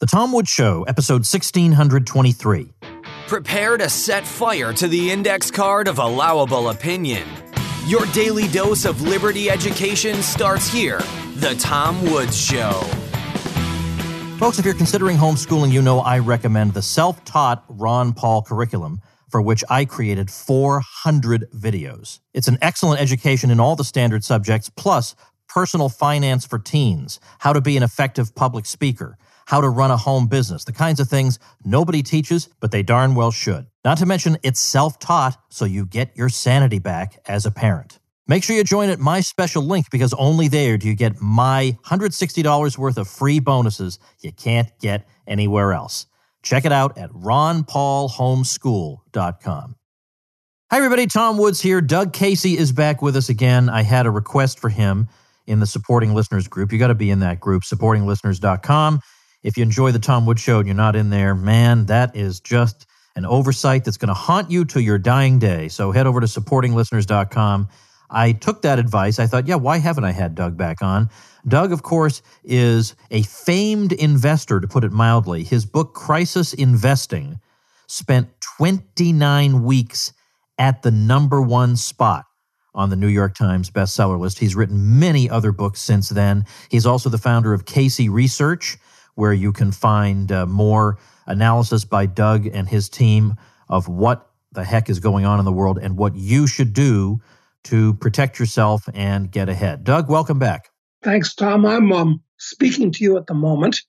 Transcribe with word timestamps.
The 0.00 0.06
Tom 0.06 0.32
Woods 0.32 0.48
Show, 0.48 0.84
episode 0.84 1.26
1623. 1.26 2.72
Prepare 3.26 3.76
to 3.76 3.90
set 3.90 4.26
fire 4.26 4.72
to 4.72 4.88
the 4.88 5.10
index 5.10 5.50
card 5.50 5.88
of 5.88 5.98
allowable 5.98 6.70
opinion. 6.70 7.28
Your 7.84 8.06
daily 8.06 8.48
dose 8.48 8.86
of 8.86 9.02
liberty 9.02 9.50
education 9.50 10.22
starts 10.22 10.72
here. 10.72 11.02
The 11.34 11.54
Tom 11.60 12.02
Woods 12.10 12.40
Show. 12.40 12.70
Folks, 14.38 14.58
if 14.58 14.64
you're 14.64 14.72
considering 14.72 15.18
homeschooling, 15.18 15.70
you 15.70 15.82
know 15.82 16.00
I 16.00 16.20
recommend 16.20 16.72
the 16.72 16.80
self 16.80 17.22
taught 17.26 17.62
Ron 17.68 18.14
Paul 18.14 18.40
curriculum, 18.40 19.02
for 19.28 19.42
which 19.42 19.62
I 19.68 19.84
created 19.84 20.30
400 20.30 21.50
videos. 21.50 22.20
It's 22.32 22.48
an 22.48 22.56
excellent 22.62 23.02
education 23.02 23.50
in 23.50 23.60
all 23.60 23.76
the 23.76 23.84
standard 23.84 24.24
subjects, 24.24 24.70
plus 24.70 25.14
personal 25.46 25.90
finance 25.90 26.46
for 26.46 26.58
teens, 26.58 27.20
how 27.40 27.52
to 27.52 27.60
be 27.60 27.76
an 27.76 27.82
effective 27.82 28.34
public 28.34 28.64
speaker 28.64 29.18
how 29.50 29.60
to 29.60 29.68
run 29.68 29.90
a 29.90 29.96
home 29.96 30.28
business, 30.28 30.62
the 30.62 30.72
kinds 30.72 31.00
of 31.00 31.08
things 31.08 31.40
nobody 31.64 32.04
teaches, 32.04 32.48
but 32.60 32.70
they 32.70 32.84
darn 32.84 33.16
well 33.16 33.32
should. 33.32 33.66
Not 33.84 33.98
to 33.98 34.06
mention, 34.06 34.38
it's 34.44 34.60
self 34.60 35.00
taught, 35.00 35.36
so 35.50 35.64
you 35.64 35.86
get 35.86 36.16
your 36.16 36.28
sanity 36.28 36.78
back 36.78 37.20
as 37.26 37.46
a 37.46 37.50
parent. 37.50 37.98
Make 38.28 38.44
sure 38.44 38.54
you 38.54 38.62
join 38.62 38.90
at 38.90 39.00
my 39.00 39.22
special 39.22 39.64
link 39.64 39.90
because 39.90 40.14
only 40.14 40.46
there 40.46 40.78
do 40.78 40.86
you 40.86 40.94
get 40.94 41.20
my 41.20 41.76
$160 41.84 42.78
worth 42.78 42.96
of 42.96 43.08
free 43.08 43.40
bonuses 43.40 43.98
you 44.20 44.30
can't 44.30 44.68
get 44.78 45.08
anywhere 45.26 45.72
else. 45.72 46.06
Check 46.44 46.64
it 46.64 46.70
out 46.70 46.96
at 46.96 47.10
ronpaulhomeschool.com. 47.10 49.74
Hi, 50.70 50.76
everybody. 50.76 51.08
Tom 51.08 51.38
Woods 51.38 51.60
here. 51.60 51.80
Doug 51.80 52.12
Casey 52.12 52.56
is 52.56 52.70
back 52.70 53.02
with 53.02 53.16
us 53.16 53.28
again. 53.28 53.68
I 53.68 53.82
had 53.82 54.06
a 54.06 54.12
request 54.12 54.60
for 54.60 54.68
him 54.68 55.08
in 55.48 55.58
the 55.58 55.66
supporting 55.66 56.14
listeners 56.14 56.46
group. 56.46 56.70
You 56.70 56.78
got 56.78 56.86
to 56.86 56.94
be 56.94 57.10
in 57.10 57.18
that 57.18 57.40
group, 57.40 57.64
supportinglisteners.com. 57.64 59.00
If 59.42 59.56
you 59.56 59.62
enjoy 59.62 59.92
the 59.92 59.98
Tom 59.98 60.26
Wood 60.26 60.38
Show 60.38 60.58
and 60.58 60.66
you're 60.66 60.76
not 60.76 60.96
in 60.96 61.10
there, 61.10 61.34
man, 61.34 61.86
that 61.86 62.14
is 62.14 62.40
just 62.40 62.86
an 63.16 63.24
oversight 63.24 63.84
that's 63.84 63.96
going 63.96 64.08
to 64.08 64.14
haunt 64.14 64.50
you 64.50 64.64
to 64.66 64.80
your 64.80 64.98
dying 64.98 65.38
day. 65.38 65.68
So 65.68 65.92
head 65.92 66.06
over 66.06 66.20
to 66.20 66.26
supportinglisteners.com. 66.26 67.68
I 68.10 68.32
took 68.32 68.62
that 68.62 68.78
advice. 68.78 69.18
I 69.18 69.26
thought, 69.26 69.46
yeah, 69.46 69.54
why 69.54 69.78
haven't 69.78 70.04
I 70.04 70.12
had 70.12 70.34
Doug 70.34 70.56
back 70.56 70.82
on? 70.82 71.10
Doug, 71.46 71.72
of 71.72 71.82
course, 71.82 72.22
is 72.44 72.94
a 73.10 73.22
famed 73.22 73.92
investor, 73.92 74.60
to 74.60 74.68
put 74.68 74.84
it 74.84 74.92
mildly. 74.92 75.42
His 75.44 75.64
book, 75.64 75.94
Crisis 75.94 76.52
Investing, 76.52 77.40
spent 77.86 78.28
29 78.58 79.64
weeks 79.64 80.12
at 80.58 80.82
the 80.82 80.90
number 80.90 81.40
one 81.40 81.76
spot 81.76 82.26
on 82.74 82.90
the 82.90 82.96
New 82.96 83.08
York 83.08 83.34
Times 83.34 83.70
bestseller 83.70 84.18
list. 84.18 84.38
He's 84.38 84.54
written 84.54 84.98
many 84.98 85.30
other 85.30 85.50
books 85.50 85.80
since 85.80 86.08
then. 86.10 86.44
He's 86.70 86.86
also 86.86 87.08
the 87.08 87.18
founder 87.18 87.52
of 87.54 87.64
Casey 87.64 88.08
Research 88.08 88.76
where 89.14 89.32
you 89.32 89.52
can 89.52 89.72
find 89.72 90.30
uh, 90.32 90.46
more 90.46 90.98
analysis 91.26 91.84
by 91.84 92.06
Doug 92.06 92.46
and 92.46 92.68
his 92.68 92.88
team 92.88 93.34
of 93.68 93.88
what 93.88 94.30
the 94.52 94.64
heck 94.64 94.90
is 94.90 94.98
going 94.98 95.24
on 95.24 95.38
in 95.38 95.44
the 95.44 95.52
world 95.52 95.78
and 95.78 95.96
what 95.96 96.16
you 96.16 96.46
should 96.46 96.72
do 96.72 97.20
to 97.64 97.94
protect 97.94 98.38
yourself 98.38 98.88
and 98.94 99.30
get 99.30 99.48
ahead. 99.48 99.84
Doug, 99.84 100.08
welcome 100.08 100.38
back. 100.38 100.70
Thanks, 101.02 101.34
Tom. 101.34 101.64
I'm 101.66 101.92
um, 101.92 102.22
speaking 102.38 102.90
to 102.92 103.04
you 103.04 103.16
at 103.16 103.26
the 103.26 103.34
moment 103.34 103.82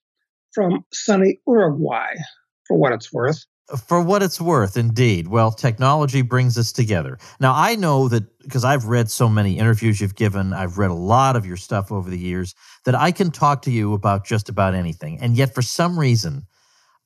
from 0.54 0.86
sunny 0.92 1.40
Uruguay, 1.48 2.14
for 2.68 2.78
what 2.78 2.92
it's 2.92 3.12
worth. 3.12 3.46
For 3.88 4.02
what 4.02 4.22
it's 4.22 4.42
worth, 4.42 4.76
indeed. 4.76 5.30
Well, 5.30 5.52
technology 5.52 6.22
brings 6.22 6.58
us 6.58 6.74
together. 6.74 7.18
Now, 7.40 7.54
I 7.56 7.76
know 7.76 8.10
that 8.10 8.26
because 8.40 8.66
I've 8.66 8.86
read 8.86 9.10
so 9.10 9.30
many 9.30 9.58
interviews 9.58 10.02
you've 10.02 10.16
given, 10.16 10.52
I've 10.52 10.78
read 10.78 10.92
a 10.92 10.96
lot 10.96 11.38
of 11.38 11.46
your 11.46 11.56
stuff 11.56 11.92
over 11.92 12.10
the 12.10 12.20
years, 12.20 12.54
that 12.86 12.96
I 12.96 13.12
can 13.12 13.32
talk 13.32 13.64
to 13.64 13.72
you 13.72 13.94
about 13.94 14.26
just 14.26 14.50
about 14.50 14.74
anything. 14.74 15.20
And 15.20 15.36
yet, 15.36 15.54
for 15.54 15.62
some 15.62 16.00
reason, 16.00 16.46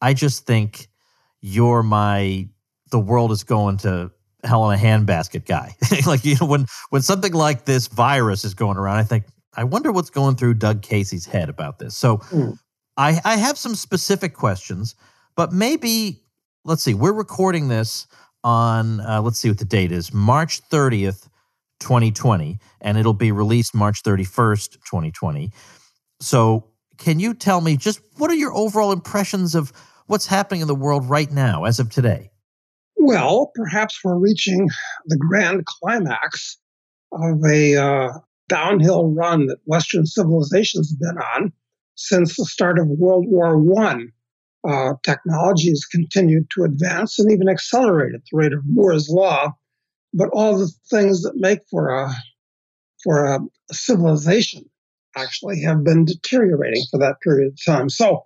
I 0.02 0.14
just 0.14 0.46
think 0.46 0.88
you're 1.42 1.84
my 1.84 2.48
the 2.92 3.00
world 3.00 3.32
is 3.32 3.44
going 3.44 3.78
to 3.78 4.12
hell 4.46 4.70
in 4.70 4.80
a 4.80 4.82
handbasket 4.82 5.46
guy. 5.46 5.76
like, 6.06 6.24
you 6.24 6.36
know, 6.40 6.48
when, 6.48 6.66
when 6.90 7.02
something 7.02 7.34
like 7.34 7.66
this 7.66 7.88
virus 7.88 8.46
is 8.46 8.54
going 8.54 8.78
around, 8.78 8.98
I 8.98 9.04
think, 9.04 9.26
I 9.56 9.64
wonder 9.64 9.92
what's 9.92 10.10
going 10.10 10.36
through 10.36 10.56
Doug 10.56 10.82
Casey's 10.82 11.26
head 11.26 11.50
about 11.50 11.80
this. 11.80 11.96
So, 11.96 12.18
mm. 12.18 12.58
I, 12.98 13.20
I 13.26 13.36
have 13.36 13.58
some 13.58 13.76
specific 13.76 14.34
questions, 14.34 14.96
but 15.36 15.52
maybe 15.52 16.22
let's 16.64 16.84
see, 16.84 16.94
we're 16.94 17.12
recording 17.12 17.68
this 17.68 18.08
on, 18.44 19.02
uh, 19.02 19.22
let's 19.22 19.40
see 19.40 19.50
what 19.50 19.58
the 19.58 19.66
date 19.66 19.92
is, 19.92 20.14
March 20.14 20.62
30th, 20.70 21.28
2020, 21.80 22.58
and 22.82 22.98
it'll 22.98 23.14
be 23.14 23.32
released 23.32 23.76
March 23.76 24.04
31st, 24.04 24.74
2020. 24.74 25.52
So, 26.22 26.66
can 26.98 27.20
you 27.20 27.34
tell 27.34 27.62
me 27.62 27.76
just 27.76 28.00
what 28.18 28.32
are 28.32 28.36
your 28.36 28.54
overall 28.54 28.92
impressions 28.92 29.54
of 29.54 29.74
what's 30.08 30.26
happening 30.26 30.62
in 30.62 30.68
the 30.68 30.76
world 30.76 31.10
right 31.10 31.32
now 31.32 31.66
as 31.66 31.80
of 31.80 31.90
today? 31.90 32.32
Well, 32.98 33.52
perhaps 33.56 34.00
we're 34.04 34.18
reaching 34.18 34.70
the 35.06 35.18
grand 35.18 35.66
climax 35.66 36.58
of 37.12 37.44
a 37.44 37.76
uh, 37.76 38.10
downhill 38.48 39.14
run 39.14 39.48
that 39.48 39.58
Western 39.66 40.06
civilization's 40.06 40.94
been 40.96 41.18
on 41.18 41.52
since 41.96 42.36
the 42.36 42.46
start 42.46 42.80
of 42.80 42.88
World 42.88 43.26
War 43.28 43.58
One 43.58 44.12
uh, 44.68 44.94
technology 45.04 45.70
has 45.70 45.86
continued 45.86 46.50
to 46.52 46.64
advance 46.64 47.20
and 47.20 47.32
even 47.32 47.50
accelerate 47.50 48.16
at 48.16 48.22
the 48.32 48.38
rate 48.38 48.54
of 48.54 48.62
Moore's 48.66 49.10
law. 49.10 49.54
But 50.18 50.30
all 50.32 50.58
the 50.58 50.72
things 50.90 51.22
that 51.24 51.36
make 51.36 51.60
for 51.70 51.90
a 51.90 52.10
for 53.04 53.26
a 53.26 53.40
civilization 53.72 54.64
actually 55.16 55.62
have 55.62 55.84
been 55.84 56.06
deteriorating 56.06 56.84
for 56.90 56.98
that 57.00 57.20
period 57.22 57.54
of 57.54 57.66
time. 57.66 57.90
So, 57.90 58.24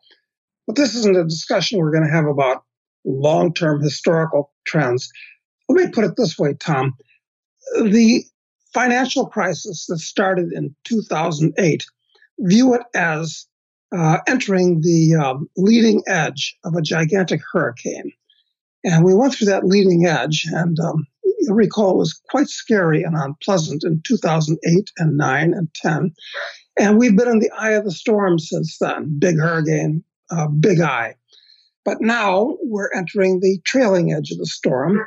but 0.67 0.75
this 0.75 0.95
isn't 0.95 1.17
a 1.17 1.23
discussion 1.23 1.79
we're 1.79 1.91
going 1.91 2.05
to 2.05 2.13
have 2.13 2.25
about 2.25 2.63
long-term 3.05 3.81
historical 3.81 4.51
trends. 4.65 5.09
Let 5.67 5.83
me 5.83 5.91
put 5.91 6.05
it 6.05 6.15
this 6.15 6.37
way, 6.37 6.53
Tom: 6.53 6.93
the 7.81 8.23
financial 8.73 9.25
crisis 9.25 9.85
that 9.87 9.99
started 9.99 10.51
in 10.53 10.75
2008, 10.85 11.85
view 12.39 12.73
it 12.75 12.83
as 12.93 13.47
uh, 13.95 14.19
entering 14.27 14.81
the 14.81 15.15
um, 15.15 15.49
leading 15.57 16.03
edge 16.07 16.57
of 16.63 16.75
a 16.75 16.81
gigantic 16.81 17.41
hurricane. 17.51 18.11
And 18.83 19.03
we 19.03 19.13
went 19.13 19.33
through 19.33 19.47
that 19.47 19.65
leading 19.65 20.05
edge, 20.05 20.45
and 20.51 20.79
um, 20.79 21.05
recall 21.47 21.97
was 21.97 22.19
quite 22.29 22.47
scary 22.47 23.03
and 23.03 23.15
unpleasant 23.15 23.83
in 23.83 24.01
2008 24.05 24.91
and 24.97 25.17
9 25.17 25.53
and 25.53 25.73
10. 25.75 26.11
And 26.79 26.97
we've 26.97 27.15
been 27.15 27.27
in 27.27 27.39
the 27.39 27.51
eye 27.51 27.71
of 27.71 27.85
the 27.85 27.91
storm 27.91 28.39
since 28.39 28.77
then 28.79 29.17
big 29.19 29.37
hurricane, 29.37 30.03
uh, 30.31 30.47
big 30.47 30.79
eye. 30.81 31.15
But 31.85 32.01
now 32.01 32.57
we're 32.63 32.91
entering 32.95 33.39
the 33.39 33.59
trailing 33.65 34.13
edge 34.13 34.31
of 34.31 34.37
the 34.37 34.45
storm, 34.45 34.99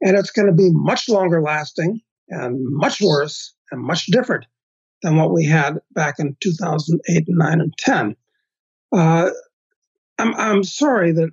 and 0.00 0.16
it's 0.16 0.30
going 0.30 0.46
to 0.46 0.54
be 0.54 0.70
much 0.72 1.08
longer 1.08 1.42
lasting 1.42 2.00
and 2.28 2.58
much 2.70 3.00
worse 3.00 3.54
and 3.70 3.82
much 3.82 4.06
different 4.06 4.46
than 5.02 5.16
what 5.16 5.32
we 5.32 5.44
had 5.44 5.78
back 5.92 6.16
in 6.18 6.36
2008 6.40 7.28
and 7.28 7.38
9 7.38 7.60
and 7.60 7.74
10. 7.78 8.16
Uh, 8.92 9.30
I'm, 10.18 10.34
I'm 10.34 10.64
sorry 10.64 11.12
that 11.12 11.30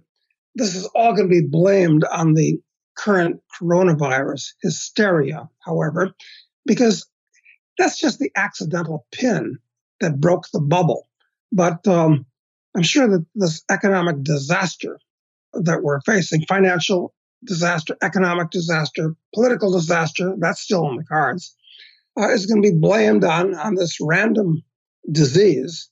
this 0.56 0.76
is 0.76 0.86
all 0.96 1.14
going 1.14 1.30
to 1.30 1.42
be 1.42 1.48
blamed 1.48 2.04
on 2.06 2.34
the 2.34 2.60
current 2.98 3.42
coronavirus 3.60 4.54
hysteria, 4.62 5.50
however, 5.66 6.14
because 6.66 7.08
that's 7.78 8.00
just 8.00 8.20
the 8.20 8.32
accidental 8.36 9.06
pin 9.12 9.60
that 10.00 10.20
broke 10.20 10.48
the 10.52 10.60
bubble. 10.60 11.08
But 11.52 11.88
um, 11.88 12.26
I'm 12.76 12.84
sure 12.84 13.08
that 13.08 13.26
this 13.36 13.64
economic 13.70 14.24
disaster 14.24 15.00
that 15.54 15.82
we're 15.84 16.02
facing, 16.02 16.42
financial 16.48 17.14
disaster, 17.46 17.96
economic 18.02 18.50
disaster, 18.50 19.16
political 19.34 19.72
disaster, 19.72 20.36
that's 20.40 20.62
still 20.62 20.86
on 20.86 20.98
the 20.98 21.04
cards, 21.04 21.56
uh, 22.20 22.30
is 22.30 22.46
going 22.46 22.62
to 22.62 22.72
be 22.72 22.78
blamed 22.78 23.24
on, 23.24 23.56
on 23.56 23.76
this 23.76 23.98
random 24.02 24.64
disease 25.12 25.90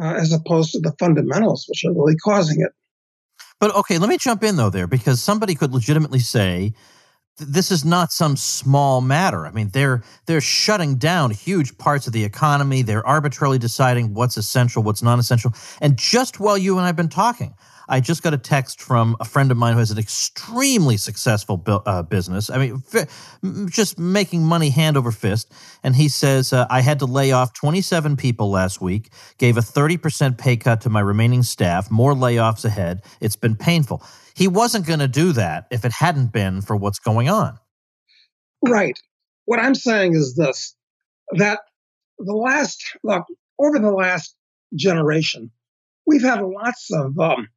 uh, 0.00 0.14
as 0.14 0.32
opposed 0.32 0.72
to 0.72 0.80
the 0.80 0.94
fundamentals, 0.98 1.66
which 1.68 1.84
are 1.84 1.92
really 1.92 2.16
causing 2.16 2.60
it. 2.60 2.72
But 3.58 3.74
okay, 3.74 3.98
let 3.98 4.08
me 4.08 4.18
jump 4.18 4.42
in 4.42 4.56
though 4.56 4.70
there 4.70 4.86
because 4.86 5.22
somebody 5.22 5.54
could 5.54 5.72
legitimately 5.72 6.18
say 6.18 6.74
this 7.38 7.70
is 7.70 7.84
not 7.84 8.12
some 8.12 8.36
small 8.36 9.00
matter. 9.00 9.46
I 9.46 9.50
mean, 9.50 9.68
they're 9.72 10.02
they're 10.26 10.40
shutting 10.40 10.96
down 10.96 11.30
huge 11.30 11.76
parts 11.78 12.06
of 12.06 12.12
the 12.12 12.24
economy. 12.24 12.82
They're 12.82 13.06
arbitrarily 13.06 13.58
deciding 13.58 14.14
what's 14.14 14.36
essential, 14.36 14.82
what's 14.82 15.02
non-essential. 15.02 15.52
And 15.80 15.96
just 15.96 16.40
while 16.40 16.56
you 16.56 16.78
and 16.78 16.86
I've 16.86 16.96
been 16.96 17.08
talking, 17.08 17.54
I 17.88 18.00
just 18.00 18.22
got 18.22 18.34
a 18.34 18.38
text 18.38 18.80
from 18.80 19.16
a 19.20 19.24
friend 19.24 19.50
of 19.50 19.56
mine 19.56 19.74
who 19.74 19.78
has 19.78 19.90
an 19.90 19.98
extremely 19.98 20.96
successful 20.96 21.56
bu- 21.56 21.82
uh, 21.86 22.02
business. 22.02 22.50
I 22.50 22.58
mean, 22.58 23.68
just 23.70 23.98
making 23.98 24.42
money 24.42 24.70
hand 24.70 24.96
over 24.96 25.12
fist. 25.12 25.52
And 25.82 25.94
he 25.94 26.08
says, 26.08 26.52
uh, 26.52 26.66
I 26.68 26.80
had 26.80 26.98
to 27.00 27.06
lay 27.06 27.32
off 27.32 27.52
27 27.54 28.16
people 28.16 28.50
last 28.50 28.80
week, 28.80 29.10
gave 29.38 29.56
a 29.56 29.60
30% 29.60 30.38
pay 30.38 30.56
cut 30.56 30.80
to 30.82 30.90
my 30.90 31.00
remaining 31.00 31.42
staff, 31.42 31.90
more 31.90 32.14
layoffs 32.14 32.64
ahead. 32.64 33.02
It's 33.20 33.36
been 33.36 33.56
painful. 33.56 34.02
He 34.34 34.48
wasn't 34.48 34.86
going 34.86 35.00
to 35.00 35.08
do 35.08 35.32
that 35.32 35.66
if 35.70 35.84
it 35.84 35.92
hadn't 35.92 36.32
been 36.32 36.60
for 36.60 36.76
what's 36.76 36.98
going 36.98 37.28
on. 37.28 37.58
Right. 38.62 38.98
What 39.44 39.60
I'm 39.60 39.74
saying 39.74 40.14
is 40.14 40.34
this 40.34 40.74
that 41.32 41.60
the 42.18 42.34
last, 42.34 42.96
look, 43.02 43.24
over 43.58 43.78
the 43.78 43.90
last 43.90 44.34
generation, 44.74 45.50
we've 46.06 46.22
had 46.22 46.40
lots 46.40 46.88
of, 46.92 47.18
um, 47.18 47.48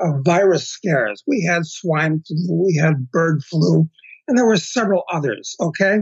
of 0.00 0.24
virus 0.24 0.68
scares. 0.68 1.22
We 1.26 1.42
had 1.42 1.66
swine 1.66 2.22
flu, 2.26 2.64
we 2.66 2.76
had 2.76 3.10
bird 3.10 3.42
flu, 3.44 3.88
and 4.26 4.36
there 4.36 4.46
were 4.46 4.56
several 4.56 5.04
others. 5.12 5.56
Okay. 5.60 5.98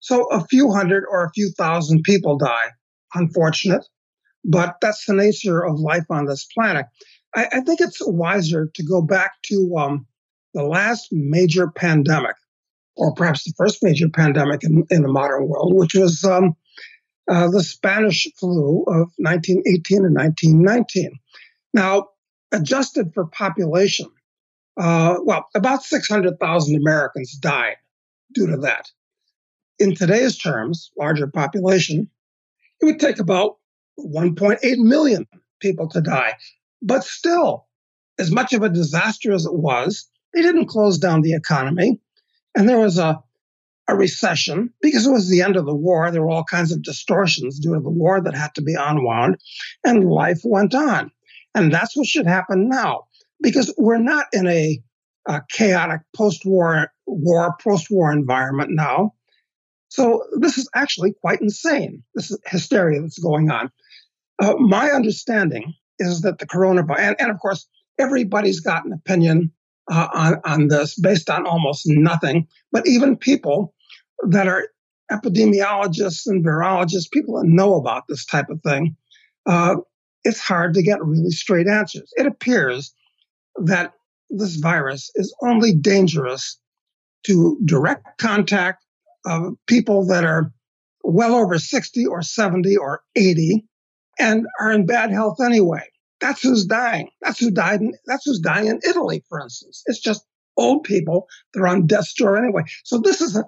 So 0.00 0.26
a 0.30 0.44
few 0.46 0.72
hundred 0.72 1.04
or 1.10 1.24
a 1.24 1.32
few 1.32 1.50
thousand 1.56 2.02
people 2.02 2.38
die. 2.38 2.70
Unfortunate, 3.14 3.84
but 4.44 4.76
that's 4.80 5.04
the 5.04 5.14
nature 5.14 5.64
of 5.64 5.78
life 5.78 6.06
on 6.10 6.26
this 6.26 6.46
planet. 6.54 6.86
I, 7.34 7.46
I 7.52 7.60
think 7.60 7.80
it's 7.80 7.98
wiser 8.00 8.70
to 8.74 8.84
go 8.84 9.02
back 9.02 9.32
to 9.46 9.74
um, 9.76 10.06
the 10.54 10.62
last 10.64 11.08
major 11.10 11.70
pandemic, 11.70 12.36
or 12.96 13.12
perhaps 13.14 13.44
the 13.44 13.52
first 13.56 13.82
major 13.82 14.08
pandemic 14.08 14.62
in, 14.62 14.84
in 14.90 15.02
the 15.02 15.08
modern 15.08 15.48
world, 15.48 15.74
which 15.74 15.94
was 15.94 16.24
um, 16.24 16.54
uh, 17.30 17.48
the 17.48 17.62
Spanish 17.62 18.28
flu 18.38 18.84
of 18.88 19.10
1918 19.18 20.04
and 20.04 20.16
1919. 20.16 21.18
Now, 21.74 22.08
adjusted 22.52 23.12
for 23.14 23.26
population, 23.26 24.10
uh, 24.76 25.16
well, 25.22 25.46
about 25.54 25.82
600,000 25.82 26.76
Americans 26.76 27.32
died 27.32 27.76
due 28.34 28.46
to 28.46 28.56
that. 28.58 28.90
In 29.78 29.94
today's 29.94 30.36
terms, 30.36 30.90
larger 30.98 31.26
population, 31.26 32.08
it 32.80 32.84
would 32.84 33.00
take 33.00 33.18
about 33.18 33.56
1.8 33.98 34.58
million 34.78 35.26
people 35.60 35.88
to 35.88 36.00
die. 36.00 36.34
But 36.82 37.04
still, 37.04 37.66
as 38.18 38.30
much 38.30 38.52
of 38.52 38.62
a 38.62 38.68
disaster 38.68 39.32
as 39.32 39.44
it 39.44 39.54
was, 39.54 40.08
they 40.34 40.42
didn't 40.42 40.66
close 40.66 40.98
down 40.98 41.22
the 41.22 41.34
economy. 41.34 41.98
And 42.54 42.68
there 42.68 42.78
was 42.78 42.98
a, 42.98 43.22
a 43.88 43.96
recession 43.96 44.72
because 44.80 45.06
it 45.06 45.12
was 45.12 45.28
the 45.28 45.42
end 45.42 45.56
of 45.56 45.66
the 45.66 45.74
war. 45.74 46.10
There 46.10 46.22
were 46.22 46.30
all 46.30 46.44
kinds 46.44 46.72
of 46.72 46.82
distortions 46.82 47.58
due 47.58 47.74
to 47.74 47.80
the 47.80 47.90
war 47.90 48.20
that 48.20 48.34
had 48.34 48.54
to 48.54 48.62
be 48.62 48.74
unwound, 48.74 49.38
and 49.84 50.10
life 50.10 50.40
went 50.44 50.74
on. 50.74 51.10
And 51.54 51.72
that's 51.72 51.96
what 51.96 52.06
should 52.06 52.26
happen 52.26 52.68
now 52.68 53.04
because 53.42 53.74
we're 53.76 53.98
not 53.98 54.26
in 54.32 54.46
a, 54.46 54.80
a 55.26 55.42
chaotic 55.50 56.00
post-war 56.16 56.92
war 57.06 57.56
post-war 57.60 58.12
environment 58.12 58.70
now. 58.72 59.14
So 59.88 60.24
this 60.38 60.56
is 60.56 60.68
actually 60.74 61.14
quite 61.20 61.40
insane. 61.40 62.04
This 62.14 62.30
is 62.30 62.38
hysteria 62.46 63.00
that's 63.00 63.18
going 63.18 63.50
on. 63.50 63.70
Uh, 64.38 64.54
my 64.56 64.90
understanding 64.90 65.74
is 65.98 66.22
that 66.22 66.38
the 66.38 66.46
coronavirus, 66.46 66.98
and, 67.00 67.16
and, 67.18 67.30
of 67.30 67.38
course, 67.40 67.66
everybody's 67.98 68.60
got 68.60 68.84
an 68.84 68.92
opinion 68.92 69.52
uh, 69.90 70.08
on, 70.14 70.40
on 70.44 70.68
this 70.68 70.94
based 70.98 71.28
on 71.28 71.46
almost 71.46 71.82
nothing, 71.86 72.46
but 72.72 72.86
even 72.86 73.16
people 73.16 73.74
that 74.28 74.46
are 74.46 74.68
epidemiologists 75.10 76.26
and 76.26 76.44
virologists, 76.44 77.10
people 77.10 77.38
that 77.38 77.48
know 77.48 77.74
about 77.74 78.04
this 78.08 78.24
type 78.24 78.48
of 78.48 78.62
thing, 78.62 78.96
uh, 79.46 79.76
it's 80.24 80.40
hard 80.40 80.74
to 80.74 80.82
get 80.82 81.04
really 81.04 81.30
straight 81.30 81.66
answers. 81.66 82.12
It 82.16 82.26
appears 82.26 82.94
that 83.56 83.92
this 84.30 84.56
virus 84.56 85.10
is 85.16 85.34
only 85.42 85.74
dangerous 85.74 86.58
to 87.26 87.58
direct 87.64 88.18
contact 88.18 88.84
of 89.26 89.54
people 89.66 90.06
that 90.06 90.24
are 90.24 90.52
well 91.02 91.34
over 91.34 91.58
60 91.58 92.06
or 92.06 92.22
70 92.22 92.76
or 92.76 93.02
80 93.16 93.64
and 94.18 94.46
are 94.60 94.72
in 94.72 94.86
bad 94.86 95.10
health 95.10 95.40
anyway. 95.40 95.82
That's 96.20 96.42
who's 96.42 96.66
dying. 96.66 97.08
That's 97.22 97.38
who 97.38 97.50
died. 97.50 97.80
In, 97.80 97.94
that's 98.06 98.26
who's 98.26 98.40
dying 98.40 98.66
in 98.68 98.80
Italy, 98.88 99.24
for 99.28 99.40
instance. 99.40 99.82
It's 99.86 100.00
just 100.00 100.24
old 100.56 100.84
people 100.84 101.26
that 101.52 101.60
are 101.60 101.68
on 101.68 101.86
death's 101.86 102.14
door 102.14 102.36
anyway. 102.36 102.62
So 102.84 102.98
this 102.98 103.20
is 103.20 103.36
a, 103.36 103.44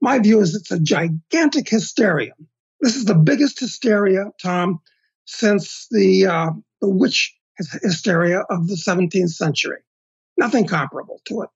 my 0.00 0.18
view 0.18 0.40
is 0.40 0.54
it's 0.54 0.70
a 0.70 0.80
gigantic 0.80 1.68
hysteria. 1.68 2.32
This 2.80 2.96
is 2.96 3.04
the 3.04 3.14
biggest 3.14 3.60
hysteria, 3.60 4.30
Tom, 4.42 4.80
since 5.26 5.86
the 5.90 6.26
uh, 6.26 6.50
the 6.80 6.88
witch 6.88 7.34
hysteria 7.82 8.40
of 8.50 8.68
the 8.68 8.74
17th 8.74 9.30
century. 9.30 9.78
Nothing 10.36 10.66
comparable 10.66 11.20
to 11.26 11.42
it. 11.42 11.48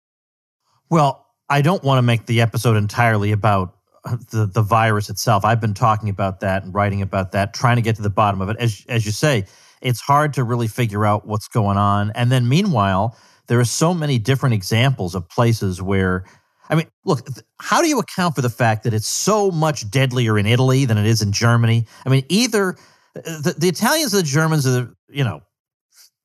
Well, 0.89 1.27
I 1.49 1.63
don't 1.63 1.83
want 1.83 1.99
to 1.99 2.03
make 2.03 2.27
the 2.27 2.41
episode 2.41 2.77
entirely 2.77 3.33
about 3.33 3.77
uh, 4.05 4.17
the 4.31 4.47
the 4.47 4.63
virus 4.63 5.11
itself. 5.11 5.45
I've 5.45 5.61
been 5.61 5.75
talking 5.75 6.09
about 6.09 6.41
that 6.41 6.65
and 6.65 6.75
writing 6.75 7.03
about 7.03 7.33
that, 7.33 7.55
trying 7.55 7.77
to 7.77 7.83
get 7.83 7.97
to 7.97 8.03
the 8.03 8.11
bottom 8.11 8.41
of 8.41 8.49
it. 8.49 8.57
As 8.59 8.85
as 8.89 9.05
you 9.05 9.13
say, 9.13 9.45
it's 9.83 10.01
hard 10.01 10.35
to 10.35 10.45
really 10.45 10.69
figure 10.69 11.05
out 11.05 11.27
what's 11.27 11.49
going 11.49 11.77
on. 11.77 12.13
And 12.15 12.33
then 12.33 12.49
meanwhile, 12.49 13.17
there 13.49 13.61
are 13.61 13.65
so 13.65 13.93
many 13.93 14.19
different 14.19 14.55
examples 14.55 15.15
of 15.15 15.29
places 15.29 15.83
where 15.83 16.25
I 16.71 16.77
mean, 16.77 16.87
look, 17.05 17.27
how 17.59 17.83
do 17.83 17.89
you 17.89 17.99
account 17.99 18.37
for 18.37 18.43
the 18.43 18.51
fact 18.51 18.85
that 18.85 18.95
it's 18.95 19.09
so 19.09 19.51
much 19.51 19.91
deadlier 19.91 20.39
in 20.39 20.47
Italy 20.47 20.85
than 20.85 20.99
it 20.99 21.07
is 21.07 21.21
in 21.21 21.33
Germany? 21.33 21.85
I 22.07 22.09
mean, 22.09 22.25
either 22.29 22.77
the, 23.15 23.55
the 23.59 23.69
Italians 23.69 24.15
and 24.15 24.23
the 24.23 24.27
Germans 24.27 24.67
are, 24.67 24.95
you 25.09 25.25
know, 25.25 25.43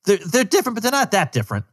they're, 0.04 0.18
they're 0.18 0.44
different, 0.44 0.76
but 0.76 0.82
they're 0.82 0.92
not 0.92 1.10
that 1.10 1.32
different. 1.32 1.64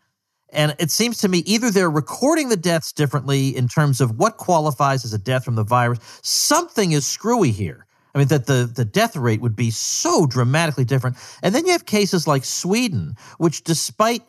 And 0.52 0.76
it 0.80 0.92
seems 0.92 1.18
to 1.20 1.28
me 1.28 1.40
either 1.40 1.72
they're 1.72 1.90
recording 1.90 2.50
the 2.50 2.58
deaths 2.58 2.92
differently 2.92 3.56
in 3.56 3.68
terms 3.68 4.02
of 4.02 4.20
what 4.20 4.38
qualifies 4.38 5.04
as 5.04 5.14
a 5.14 5.18
death 5.18 5.46
from 5.46 5.56
the 5.56 5.64
virus. 5.64 6.00
Something 6.22 6.92
is 6.92 7.06
screwy 7.06 7.52
here. 7.52 7.88
I 8.14 8.20
mean, 8.20 8.28
that 8.28 8.46
the, 8.46 8.72
the 8.72 8.86
death 8.86 9.16
rate 9.16 9.42
would 9.42 9.56
be 9.56 9.72
so 9.72 10.28
dramatically 10.28 10.86
different. 10.86 11.18
And 11.42 11.56
then 11.56 11.66
you 11.66 11.72
have 11.72 11.88
cases 11.88 12.28
like 12.28 12.46
Sweden, 12.46 13.16
which, 13.40 13.64
despite 13.64 14.22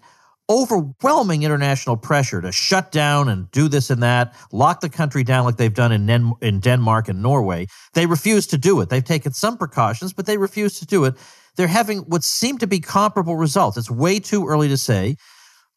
overwhelming 0.51 1.43
international 1.43 1.97
pressure 1.97 2.41
to 2.41 2.53
shut 2.53 2.93
down 2.93 3.29
and 3.29 3.51
do 3.51 3.69
this 3.69 3.91
and 3.91 4.03
that, 4.03 4.35
lock 4.53 4.81
the 4.81 4.91
country 4.91 5.25
down 5.25 5.45
like 5.45 5.57
they've 5.57 5.75
done 5.75 5.93
in, 5.93 6.05
Nen- 6.05 6.35
in 6.43 6.61
Denmark 6.61 7.09
and 7.09 7.23
Norway, 7.23 7.67
they 7.95 8.07
refuse 8.07 8.47
to 8.49 8.59
do 8.59 8.81
it. 8.81 8.91
They've 8.91 9.05
taken 9.05 9.33
some 9.33 9.57
precautions, 9.57 10.13
but 10.13 10.27
they 10.27 10.37
refuse 10.37 10.79
to 10.81 10.87
do 10.87 11.05
it. 11.05 11.15
They're 11.57 11.67
having 11.67 11.99
what 12.01 12.23
seem 12.23 12.59
to 12.59 12.67
be 12.67 12.81
comparable 12.81 13.37
results. 13.37 13.77
It's 13.77 13.91
way 13.91 14.21
too 14.21 14.47
early 14.47 14.69
to 14.69 14.77
say, 14.77 15.17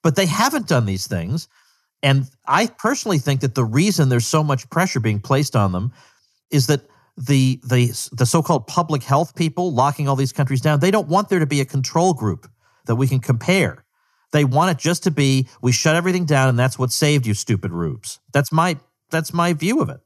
but 0.03 0.15
they 0.15 0.25
haven't 0.25 0.67
done 0.67 0.85
these 0.85 1.07
things. 1.07 1.47
And 2.03 2.25
I 2.47 2.67
personally 2.67 3.19
think 3.19 3.41
that 3.41 3.55
the 3.55 3.65
reason 3.65 4.09
there's 4.09 4.25
so 4.25 4.43
much 4.43 4.69
pressure 4.69 4.99
being 4.99 5.19
placed 5.19 5.55
on 5.55 5.71
them 5.71 5.91
is 6.51 6.67
that 6.67 6.81
the 7.17 7.59
the 7.63 7.87
the 8.11 8.25
so-called 8.25 8.67
public 8.67 9.01
health 9.01 9.35
people 9.35 9.73
locking 9.73 10.07
all 10.07 10.15
these 10.15 10.31
countries 10.31 10.61
down, 10.61 10.79
they 10.79 10.91
don't 10.91 11.07
want 11.07 11.29
there 11.29 11.39
to 11.39 11.47
be 11.47 11.61
a 11.61 11.65
control 11.65 12.13
group 12.13 12.47
that 12.85 12.95
we 12.95 13.07
can 13.07 13.19
compare. 13.19 13.83
They 14.31 14.45
want 14.45 14.71
it 14.71 14.77
just 14.77 15.03
to 15.03 15.11
be 15.11 15.47
we 15.61 15.71
shut 15.71 15.95
everything 15.95 16.25
down 16.25 16.49
and 16.49 16.59
that's 16.59 16.77
what 16.77 16.91
saved 16.91 17.25
you, 17.25 17.33
stupid 17.33 17.71
rubes. 17.71 18.19
That's 18.33 18.51
my 18.51 18.77
that's 19.09 19.33
my 19.33 19.53
view 19.53 19.81
of 19.81 19.89
it. 19.89 19.99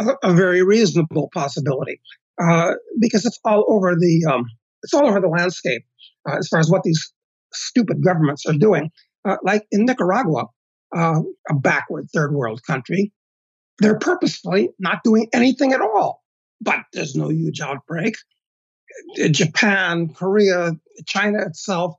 A, 0.00 0.30
a 0.30 0.34
very 0.34 0.62
reasonable 0.62 1.30
possibility 1.32 2.00
uh, 2.42 2.74
because 3.00 3.24
it's 3.24 3.38
all 3.44 3.64
over 3.68 3.94
the 3.94 4.24
um, 4.32 4.44
it's 4.82 4.94
all 4.94 5.06
over 5.06 5.20
the 5.20 5.28
landscape 5.28 5.84
uh, 6.28 6.36
as 6.38 6.48
far 6.48 6.58
as 6.58 6.70
what 6.70 6.82
these 6.82 7.12
stupid 7.52 8.02
governments 8.04 8.44
are 8.46 8.58
doing. 8.58 8.90
Uh, 9.24 9.36
like 9.42 9.66
in 9.70 9.86
Nicaragua, 9.86 10.46
uh, 10.94 11.20
a 11.48 11.54
backward 11.54 12.08
third 12.12 12.34
world 12.34 12.60
country, 12.66 13.12
they're 13.78 13.98
purposefully 13.98 14.70
not 14.78 15.02
doing 15.02 15.28
anything 15.32 15.72
at 15.72 15.80
all 15.80 16.24
but 16.64 16.80
there's 16.92 17.14
no 17.14 17.28
huge 17.28 17.60
outbreak. 17.60 18.16
Japan, 19.30 20.08
Korea, 20.08 20.72
China 21.06 21.44
itself, 21.46 21.94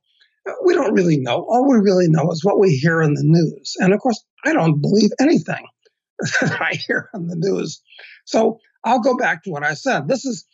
we 0.64 0.74
don't 0.74 0.94
really 0.94 1.18
know. 1.18 1.46
All 1.50 1.68
we 1.68 1.78
really 1.78 2.08
know 2.08 2.30
is 2.32 2.44
what 2.44 2.60
we 2.60 2.76
hear 2.76 3.02
in 3.02 3.14
the 3.14 3.24
news. 3.24 3.76
And 3.80 3.94
of 3.94 4.00
course, 4.00 4.24
I 4.46 4.54
don't 4.54 4.82
believe 4.82 5.12
anything 5.20 5.66
that 6.42 6.62
I 6.62 6.76
hear 6.76 7.10
on 7.14 7.28
the 7.28 7.36
news. 7.36 7.82
So 8.26 8.60
I'll 8.84 9.00
go 9.00 9.18
back 9.18 9.44
to 9.44 9.52
what 9.52 9.64
I 9.64 9.74
said. 9.74 10.08
This 10.08 10.26
is 10.26 10.46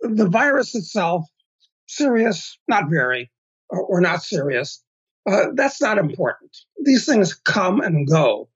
the 0.00 0.28
virus 0.28 0.74
itself, 0.74 1.26
serious, 1.86 2.58
not 2.68 2.90
very, 2.90 3.30
or, 3.68 3.82
or 3.82 4.00
not 4.00 4.22
serious. 4.22 4.82
Uh, 5.30 5.46
that's 5.54 5.80
not 5.80 5.98
important. 5.98 6.56
These 6.84 7.04
things 7.04 7.34
come 7.34 7.80
and 7.80 8.08
go. 8.08 8.48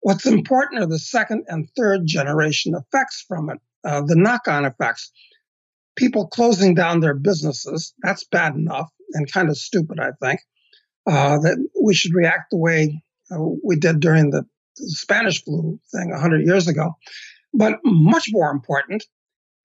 What's 0.00 0.26
important 0.26 0.82
are 0.82 0.86
the 0.86 0.98
second 0.98 1.44
and 1.48 1.68
third 1.76 2.06
generation 2.06 2.74
effects 2.74 3.24
from 3.26 3.50
it 3.50 3.58
uh, 3.84 4.02
the 4.02 4.16
knock 4.16 4.48
on 4.48 4.64
effects. 4.64 5.10
People 5.96 6.26
closing 6.28 6.74
down 6.74 7.00
their 7.00 7.14
businesses, 7.14 7.92
that's 8.02 8.24
bad 8.24 8.54
enough 8.54 8.90
and 9.14 9.30
kind 9.30 9.48
of 9.48 9.56
stupid, 9.56 9.98
I 10.00 10.10
think. 10.20 10.40
Uh, 11.04 11.38
that 11.38 11.58
we 11.82 11.94
should 11.94 12.14
react 12.14 12.50
the 12.50 12.56
way 12.56 13.02
uh, 13.32 13.38
we 13.64 13.74
did 13.74 13.98
during 13.98 14.30
the 14.30 14.44
Spanish 14.76 15.42
flu 15.42 15.78
thing 15.92 16.10
100 16.10 16.46
years 16.46 16.68
ago. 16.68 16.92
But 17.52 17.80
much 17.84 18.28
more 18.30 18.50
important 18.50 19.04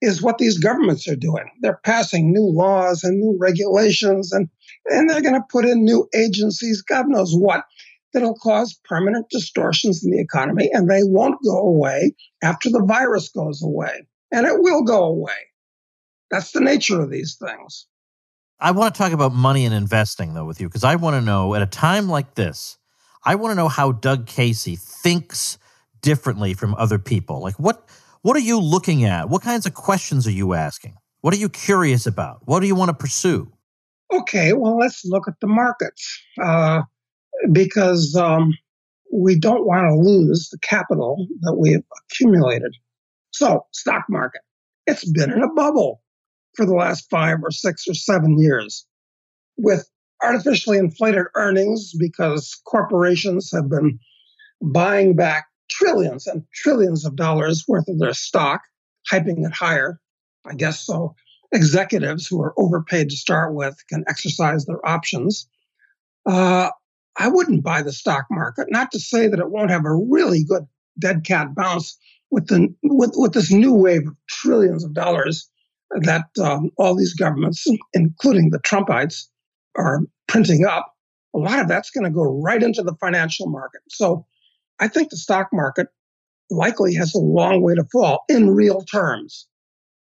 is 0.00 0.22
what 0.22 0.38
these 0.38 0.58
governments 0.58 1.08
are 1.08 1.16
doing. 1.16 1.50
They're 1.60 1.80
passing 1.84 2.32
new 2.32 2.44
laws 2.44 3.02
and 3.02 3.18
new 3.18 3.36
regulations, 3.38 4.32
and, 4.32 4.48
and 4.86 5.08
they're 5.08 5.22
going 5.22 5.34
to 5.34 5.46
put 5.50 5.64
in 5.64 5.84
new 5.84 6.08
agencies, 6.14 6.82
God 6.82 7.08
knows 7.08 7.32
what, 7.34 7.64
that'll 8.12 8.36
cause 8.36 8.78
permanent 8.84 9.26
distortions 9.30 10.04
in 10.04 10.10
the 10.10 10.20
economy, 10.20 10.70
and 10.72 10.88
they 10.88 11.02
won't 11.02 11.42
go 11.44 11.58
away 11.58 12.14
after 12.42 12.70
the 12.70 12.84
virus 12.84 13.28
goes 13.28 13.62
away. 13.62 14.06
And 14.30 14.46
it 14.46 14.60
will 14.60 14.82
go 14.82 15.04
away. 15.04 15.32
That's 16.30 16.52
the 16.52 16.60
nature 16.60 17.00
of 17.00 17.10
these 17.10 17.36
things. 17.36 17.86
I 18.60 18.72
want 18.72 18.92
to 18.92 18.98
talk 18.98 19.12
about 19.12 19.32
money 19.32 19.64
and 19.64 19.74
investing, 19.74 20.34
though, 20.34 20.44
with 20.44 20.60
you, 20.60 20.68
because 20.68 20.82
I 20.82 20.96
want 20.96 21.14
to 21.14 21.20
know 21.20 21.54
at 21.54 21.62
a 21.62 21.66
time 21.66 22.08
like 22.08 22.34
this, 22.34 22.76
I 23.24 23.36
want 23.36 23.52
to 23.52 23.54
know 23.54 23.68
how 23.68 23.92
Doug 23.92 24.26
Casey 24.26 24.74
thinks 24.74 25.58
differently 26.00 26.54
from 26.54 26.74
other 26.74 26.98
people. 26.98 27.40
Like, 27.40 27.58
what, 27.58 27.88
what 28.22 28.36
are 28.36 28.40
you 28.40 28.58
looking 28.58 29.04
at? 29.04 29.28
What 29.28 29.42
kinds 29.42 29.64
of 29.64 29.74
questions 29.74 30.26
are 30.26 30.32
you 30.32 30.54
asking? 30.54 30.96
What 31.20 31.34
are 31.34 31.36
you 31.36 31.48
curious 31.48 32.06
about? 32.06 32.40
What 32.46 32.60
do 32.60 32.66
you 32.66 32.74
want 32.74 32.88
to 32.88 32.94
pursue? 32.94 33.52
Okay, 34.12 34.52
well, 34.54 34.76
let's 34.76 35.04
look 35.04 35.28
at 35.28 35.34
the 35.40 35.46
markets 35.46 36.20
uh, 36.42 36.82
because 37.52 38.16
um, 38.16 38.56
we 39.12 39.38
don't 39.38 39.66
want 39.66 39.86
to 39.88 39.94
lose 39.94 40.48
the 40.50 40.58
capital 40.58 41.28
that 41.42 41.54
we've 41.54 41.84
accumulated. 42.10 42.74
So, 43.30 43.66
stock 43.72 44.04
market, 44.08 44.40
it's 44.86 45.08
been 45.08 45.30
in 45.30 45.42
a 45.42 45.52
bubble 45.52 46.00
for 46.54 46.66
the 46.66 46.74
last 46.74 47.08
five 47.10 47.38
or 47.42 47.50
six 47.50 47.86
or 47.88 47.94
seven 47.94 48.38
years 48.38 48.86
with 49.56 49.88
artificially 50.22 50.78
inflated 50.78 51.26
earnings 51.34 51.92
because 51.98 52.60
corporations 52.66 53.50
have 53.52 53.68
been 53.68 53.98
buying 54.60 55.14
back 55.14 55.46
trillions 55.70 56.26
and 56.26 56.42
trillions 56.54 57.04
of 57.04 57.16
dollars 57.16 57.64
worth 57.68 57.88
of 57.88 57.98
their 57.98 58.14
stock, 58.14 58.62
hyping 59.10 59.46
it 59.46 59.52
higher. 59.52 60.00
I 60.46 60.54
guess 60.54 60.80
so. 60.80 61.14
Executives 61.52 62.26
who 62.26 62.42
are 62.42 62.54
overpaid 62.58 63.10
to 63.10 63.16
start 63.16 63.54
with 63.54 63.76
can 63.88 64.04
exercise 64.08 64.66
their 64.66 64.84
options. 64.86 65.48
Uh, 66.26 66.70
I 67.18 67.28
wouldn't 67.28 67.64
buy 67.64 67.82
the 67.82 67.92
stock 67.92 68.26
market. 68.30 68.68
Not 68.70 68.90
to 68.92 69.00
say 69.00 69.28
that 69.28 69.38
it 69.38 69.50
won't 69.50 69.70
have 69.70 69.84
a 69.84 69.94
really 69.94 70.44
good 70.44 70.66
dead 70.98 71.24
cat 71.24 71.54
bounce 71.54 71.96
with 72.30 72.48
the 72.48 72.74
with, 72.82 73.12
with 73.14 73.32
this 73.32 73.50
new 73.50 73.72
wave 73.72 74.06
of 74.06 74.14
trillions 74.28 74.84
of 74.84 74.94
dollars 74.94 75.48
that 75.90 76.26
um, 76.42 76.70
all 76.76 76.94
these 76.94 77.14
governments, 77.14 77.66
including 77.92 78.50
the 78.50 78.60
Trumpites, 78.60 79.26
are 79.76 80.00
printing 80.26 80.66
up. 80.66 80.92
A 81.34 81.38
lot 81.38 81.60
of 81.60 81.68
that's 81.68 81.90
going 81.90 82.04
to 82.04 82.10
go 82.10 82.22
right 82.22 82.62
into 82.62 82.82
the 82.82 82.96
financial 83.00 83.48
market. 83.48 83.80
So 83.88 84.26
I 84.80 84.88
think 84.88 85.10
the 85.10 85.16
stock 85.16 85.48
market 85.52 85.88
likely 86.50 86.94
has 86.94 87.14
a 87.14 87.18
long 87.18 87.62
way 87.62 87.74
to 87.74 87.84
fall 87.92 88.24
in 88.28 88.50
real 88.50 88.82
terms, 88.82 89.46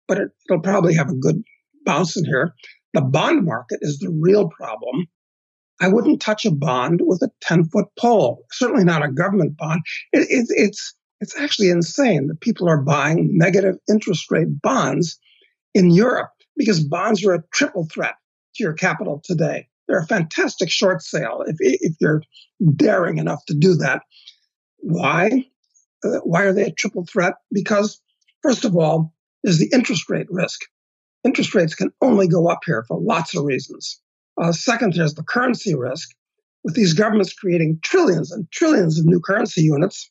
but 0.07 0.17
it, 0.17 0.29
will 0.49 0.59
probably 0.59 0.93
have 0.95 1.09
a 1.09 1.15
good 1.15 1.41
bounce 1.85 2.15
in 2.15 2.25
here. 2.25 2.53
The 2.93 3.01
bond 3.01 3.45
market 3.45 3.79
is 3.81 3.99
the 3.99 4.11
real 4.11 4.49
problem. 4.49 5.07
I 5.81 5.89
wouldn't 5.89 6.21
touch 6.21 6.45
a 6.45 6.51
bond 6.51 7.01
with 7.03 7.21
a 7.21 7.31
10 7.41 7.65
foot 7.65 7.87
pole, 7.99 8.45
certainly 8.51 8.85
not 8.85 9.03
a 9.03 9.11
government 9.11 9.57
bond. 9.57 9.81
It, 10.13 10.27
it, 10.29 10.45
it's, 10.49 10.95
it's 11.19 11.37
actually 11.37 11.69
insane 11.69 12.27
that 12.27 12.39
people 12.39 12.69
are 12.69 12.81
buying 12.81 13.29
negative 13.33 13.75
interest 13.89 14.31
rate 14.31 14.61
bonds 14.61 15.19
in 15.75 15.91
Europe 15.91 16.31
because 16.57 16.83
bonds 16.83 17.23
are 17.23 17.33
a 17.33 17.43
triple 17.53 17.85
threat 17.93 18.15
to 18.55 18.63
your 18.63 18.73
capital 18.73 19.21
today. 19.23 19.67
They're 19.87 19.99
a 19.99 20.07
fantastic 20.07 20.71
short 20.71 21.03
sale 21.03 21.43
if, 21.45 21.57
if 21.59 21.95
you're 21.99 22.23
daring 22.75 23.19
enough 23.19 23.45
to 23.45 23.53
do 23.53 23.75
that. 23.75 24.01
Why? 24.77 25.45
Uh, 26.03 26.19
why 26.23 26.43
are 26.43 26.53
they 26.53 26.63
a 26.63 26.71
triple 26.71 27.05
threat? 27.05 27.33
Because, 27.51 28.01
first 28.41 28.65
of 28.65 28.75
all, 28.75 29.13
there's 29.43 29.59
the 29.59 29.69
interest 29.73 30.09
rate 30.09 30.27
risk. 30.29 30.61
Interest 31.23 31.53
rates 31.53 31.75
can 31.75 31.91
only 32.01 32.27
go 32.27 32.47
up 32.47 32.61
here 32.65 32.85
for 32.87 32.99
lots 32.99 33.35
of 33.35 33.43
reasons. 33.43 33.99
Uh, 34.41 34.51
second, 34.51 34.93
there's 34.93 35.13
the 35.13 35.23
currency 35.23 35.75
risk. 35.75 36.09
With 36.63 36.73
these 36.73 36.93
governments 36.93 37.33
creating 37.33 37.79
trillions 37.83 38.31
and 38.31 38.49
trillions 38.51 38.99
of 38.99 39.05
new 39.05 39.19
currency 39.19 39.61
units, 39.61 40.09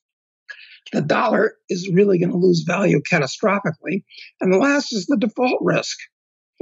the 0.94 1.02
dollar 1.02 1.56
is 1.68 1.90
really 1.92 2.18
going 2.18 2.30
to 2.30 2.36
lose 2.36 2.64
value 2.66 3.00
catastrophically. 3.10 4.04
And 4.40 4.52
the 4.52 4.58
last 4.58 4.92
is 4.92 5.06
the 5.06 5.16
default 5.16 5.58
risk. 5.60 5.98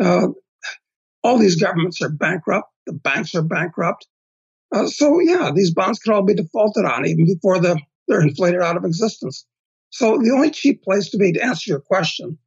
Uh, 0.01 0.29
all 1.23 1.39
these 1.39 1.61
governments 1.61 2.01
are 2.03 2.11
bankrupt, 2.11 2.69
the 2.87 2.93
banks 2.93 3.35
are 3.35 3.43
bankrupt. 3.43 4.07
Uh, 4.75 4.87
so, 4.87 5.21
yeah, 5.21 5.51
these 5.55 5.73
bonds 5.73 5.99
could 5.99 6.13
all 6.13 6.25
be 6.25 6.35
defaulted 6.35 6.85
on 6.85 7.07
even 7.07 7.27
before 7.27 7.61
the 7.61 7.79
they're 8.09 8.23
inflated 8.23 8.61
out 8.61 8.77
of 8.77 8.85
existence. 8.85 9.47
So 9.91 10.19
the 10.19 10.33
only 10.35 10.51
cheap 10.51 10.83
place 10.83 11.11
to 11.11 11.19
be 11.19 11.33
to 11.33 11.43
answer 11.43 11.71
your 11.71 11.81
question 11.81 12.39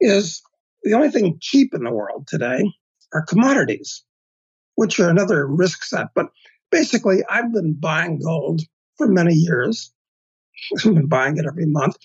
is 0.00 0.42
the 0.82 0.94
only 0.94 1.10
thing 1.10 1.38
cheap 1.40 1.74
in 1.74 1.82
the 1.82 1.92
world 1.92 2.26
today 2.28 2.62
are 3.12 3.24
commodities, 3.24 4.04
which 4.76 5.00
are 5.00 5.08
another 5.08 5.46
risk 5.46 5.82
set. 5.84 6.08
But 6.14 6.26
basically, 6.70 7.22
I've 7.28 7.52
been 7.52 7.74
buying 7.74 8.20
gold 8.20 8.62
for 8.96 9.08
many 9.08 9.34
years. 9.34 9.92
I've 10.78 10.94
been 10.94 11.06
buying 11.06 11.36
it 11.38 11.46
every 11.46 11.66
month. 11.66 11.96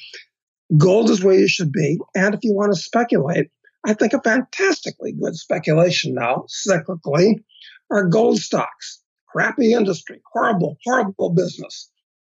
Gold 0.78 1.10
is 1.10 1.24
where 1.24 1.38
you 1.38 1.48
should 1.48 1.72
be. 1.72 2.00
And 2.16 2.34
if 2.34 2.42
you 2.44 2.54
want 2.54 2.74
to 2.74 2.82
speculate, 2.82 3.50
I 3.86 3.94
think 3.94 4.14
a 4.14 4.22
fantastically 4.22 5.14
good 5.14 5.36
speculation 5.36 6.16
now, 6.16 6.46
cyclically, 6.68 7.44
are 7.92 8.08
gold 8.08 8.40
stocks. 8.40 9.02
Crappy 9.28 9.74
industry, 9.74 10.22
horrible, 10.34 10.78
horrible 10.86 11.30
business. 11.32 11.90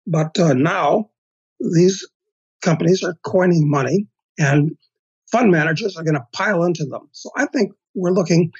But 0.05 0.37
uh, 0.39 0.53
now 0.53 1.09
these 1.59 2.05
companies 2.61 3.03
are 3.03 3.15
coining 3.23 3.69
money 3.69 4.07
and 4.37 4.75
fund 5.31 5.51
managers 5.51 5.95
are 5.95 6.03
going 6.03 6.15
to 6.15 6.27
pile 6.33 6.63
into 6.63 6.85
them. 6.85 7.07
So 7.11 7.29
I 7.35 7.45
think 7.45 7.71
we're 7.93 8.11
looking 8.11 8.51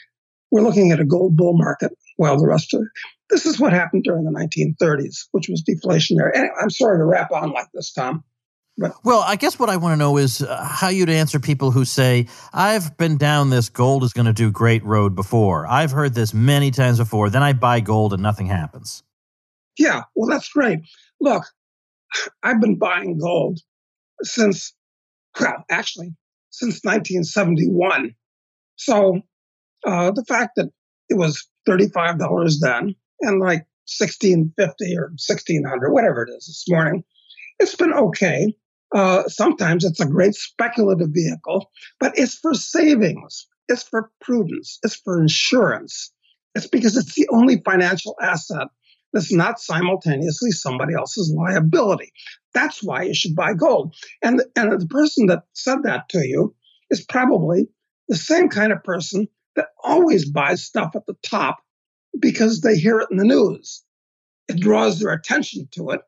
we're 0.51 0.61
looking 0.61 0.91
at 0.91 0.99
a 0.99 1.05
gold 1.05 1.35
bull 1.35 1.57
market 1.57 1.91
while 2.15 2.37
the 2.37 2.47
rest 2.47 2.73
of 2.73 2.81
this 3.29 3.45
is 3.45 3.59
what 3.59 3.73
happened 3.73 4.03
during 4.03 4.23
the 4.23 4.31
1930s, 4.31 5.27
which 5.31 5.49
was 5.49 5.63
deflationary. 5.63 6.31
Anyway, 6.35 6.53
I'm 6.61 6.69
sorry 6.69 6.97
to 6.97 7.05
wrap 7.05 7.31
on 7.31 7.51
like 7.51 7.67
this, 7.73 7.91
Tom. 7.91 8.23
But, 8.77 8.93
well, 9.03 9.23
I 9.25 9.35
guess 9.35 9.57
what 9.57 9.69
I 9.69 9.77
want 9.77 9.93
to 9.93 9.97
know 9.97 10.17
is 10.17 10.41
uh, 10.41 10.63
how 10.63 10.89
you'd 10.89 11.09
answer 11.09 11.39
people 11.39 11.71
who 11.71 11.83
say, 11.83 12.27
I've 12.53 12.95
been 12.97 13.17
down 13.17 13.49
this 13.49 13.69
gold 13.69 14.03
is 14.03 14.13
going 14.13 14.27
to 14.27 14.33
do 14.33 14.51
great 14.51 14.83
road 14.85 15.15
before. 15.15 15.65
I've 15.65 15.91
heard 15.91 16.13
this 16.13 16.33
many 16.33 16.69
times 16.69 16.99
before. 16.99 17.29
Then 17.29 17.41
I 17.41 17.53
buy 17.53 17.79
gold 17.79 18.13
and 18.13 18.21
nothing 18.21 18.45
happens. 18.45 19.03
Yeah, 19.79 20.03
well, 20.15 20.29
that's 20.29 20.49
great. 20.49 20.79
Look, 21.19 21.43
I've 22.43 22.61
been 22.61 22.77
buying 22.77 23.17
gold 23.17 23.59
since, 24.21 24.73
well, 25.39 25.65
actually, 25.69 26.15
since 26.51 26.81
1971. 26.83 28.15
So 28.75 29.21
uh, 29.85 30.11
the 30.11 30.25
fact 30.25 30.51
that 30.55 30.69
it 31.09 31.15
was 31.15 31.47
$35 31.67 32.53
then 32.61 32.95
and 33.21 33.39
like 33.39 33.65
1650 33.99 34.97
or 34.97 35.09
1600, 35.15 35.91
whatever 35.91 36.23
it 36.23 36.29
is 36.29 36.45
this 36.47 36.65
morning, 36.69 37.03
it's 37.59 37.75
been 37.75 37.93
okay. 37.93 38.53
Uh, 38.93 39.23
sometimes 39.27 39.83
it's 39.83 39.99
a 39.99 40.05
great 40.05 40.33
speculative 40.33 41.09
vehicle, 41.11 41.71
but 41.99 42.17
it's 42.17 42.35
for 42.35 42.53
savings, 42.53 43.47
it's 43.67 43.83
for 43.83 44.11
prudence, 44.21 44.79
it's 44.83 44.95
for 44.95 45.19
insurance. 45.19 46.11
It's 46.55 46.67
because 46.67 46.97
it's 46.97 47.15
the 47.15 47.27
only 47.31 47.61
financial 47.63 48.15
asset 48.21 48.67
that's 49.13 49.31
not 49.31 49.59
simultaneously 49.59 50.51
somebody 50.51 50.93
else's 50.93 51.33
liability. 51.35 52.11
That's 52.53 52.83
why 52.83 53.03
you 53.03 53.13
should 53.13 53.35
buy 53.35 53.53
gold. 53.53 53.95
And, 54.23 54.41
and 54.55 54.79
the 54.79 54.87
person 54.87 55.27
that 55.27 55.43
said 55.53 55.83
that 55.83 56.09
to 56.09 56.25
you 56.25 56.55
is 56.89 57.05
probably 57.05 57.67
the 58.07 58.15
same 58.15 58.49
kind 58.49 58.71
of 58.71 58.83
person 58.83 59.27
that 59.55 59.67
always 59.83 60.29
buys 60.29 60.63
stuff 60.63 60.95
at 60.95 61.05
the 61.05 61.15
top 61.23 61.57
because 62.19 62.61
they 62.61 62.77
hear 62.77 62.99
it 62.99 63.09
in 63.11 63.17
the 63.17 63.25
news. 63.25 63.83
It 64.47 64.59
draws 64.59 64.99
their 64.99 65.13
attention 65.13 65.67
to 65.71 65.91
it, 65.91 66.01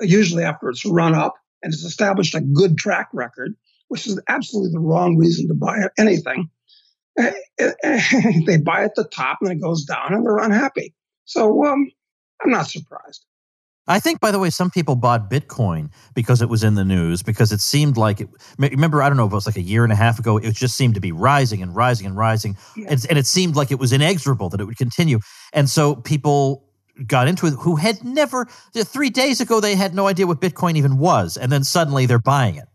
usually 0.00 0.44
after 0.44 0.68
it's 0.70 0.84
run 0.84 1.14
up 1.14 1.34
and 1.62 1.72
it's 1.72 1.84
established 1.84 2.34
a 2.34 2.40
good 2.40 2.78
track 2.78 3.08
record, 3.12 3.54
which 3.88 4.06
is 4.06 4.20
absolutely 4.28 4.72
the 4.72 4.80
wrong 4.80 5.16
reason 5.16 5.48
to 5.48 5.54
buy 5.54 5.88
anything. 5.98 6.48
Eh, 7.18 7.32
eh, 7.58 8.02
they 8.46 8.56
buy 8.56 8.84
at 8.84 8.94
the 8.94 9.04
top 9.04 9.38
and 9.42 9.52
it 9.52 9.60
goes 9.60 9.84
down 9.84 10.14
and 10.14 10.24
they're 10.24 10.38
unhappy. 10.38 10.94
So 11.24 11.64
um, 11.64 11.90
I'm 12.42 12.50
not 12.50 12.66
surprised. 12.68 13.24
I 13.88 13.98
think, 13.98 14.20
by 14.20 14.30
the 14.30 14.38
way, 14.38 14.50
some 14.50 14.70
people 14.70 14.94
bought 14.94 15.28
Bitcoin 15.28 15.90
because 16.14 16.40
it 16.40 16.48
was 16.48 16.62
in 16.62 16.76
the 16.76 16.84
news, 16.84 17.22
because 17.22 17.50
it 17.50 17.60
seemed 17.60 17.96
like 17.96 18.20
it. 18.20 18.28
Remember, 18.56 19.02
I 19.02 19.08
don't 19.08 19.16
know 19.16 19.26
if 19.26 19.32
it 19.32 19.34
was 19.34 19.46
like 19.46 19.56
a 19.56 19.62
year 19.62 19.82
and 19.82 19.92
a 19.92 19.96
half 19.96 20.20
ago, 20.20 20.36
it 20.36 20.54
just 20.54 20.76
seemed 20.76 20.94
to 20.94 21.00
be 21.00 21.10
rising 21.10 21.62
and 21.62 21.74
rising 21.74 22.06
and 22.06 22.16
rising. 22.16 22.56
Yeah. 22.76 22.86
And, 22.90 23.06
and 23.10 23.18
it 23.18 23.26
seemed 23.26 23.56
like 23.56 23.72
it 23.72 23.80
was 23.80 23.92
inexorable, 23.92 24.48
that 24.50 24.60
it 24.60 24.64
would 24.64 24.78
continue. 24.78 25.18
And 25.52 25.68
so 25.68 25.96
people 25.96 26.68
got 27.06 27.26
into 27.26 27.46
it 27.46 27.54
who 27.54 27.76
had 27.76 28.04
never, 28.04 28.46
three 28.74 29.10
days 29.10 29.40
ago, 29.40 29.60
they 29.60 29.74
had 29.74 29.94
no 29.94 30.06
idea 30.06 30.26
what 30.26 30.40
Bitcoin 30.40 30.76
even 30.76 30.98
was. 30.98 31.36
And 31.36 31.50
then 31.50 31.64
suddenly 31.64 32.06
they're 32.06 32.20
buying 32.20 32.54
it. 32.56 32.68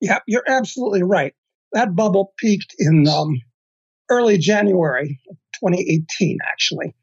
Yeah, 0.00 0.18
you're 0.26 0.44
absolutely 0.46 1.02
right. 1.02 1.34
That 1.72 1.96
bubble 1.96 2.34
peaked 2.36 2.74
in 2.78 3.08
um, 3.08 3.40
early 4.10 4.36
January 4.36 5.18
2018, 5.54 6.38
actually. 6.46 6.94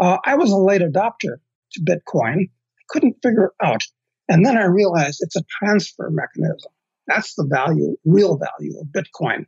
Uh, 0.00 0.18
I 0.24 0.34
was 0.34 0.50
a 0.50 0.56
late 0.56 0.82
adopter 0.82 1.36
to 1.72 1.80
Bitcoin. 1.84 2.50
Couldn't 2.90 3.16
figure 3.22 3.52
out. 3.62 3.82
And 4.28 4.44
then 4.44 4.56
I 4.56 4.64
realized 4.64 5.18
it's 5.20 5.36
a 5.36 5.44
transfer 5.48 6.10
mechanism. 6.10 6.70
That's 7.06 7.34
the 7.34 7.44
value, 7.44 7.96
real 8.04 8.38
value 8.38 8.78
of 8.78 8.86
Bitcoin. 8.88 9.46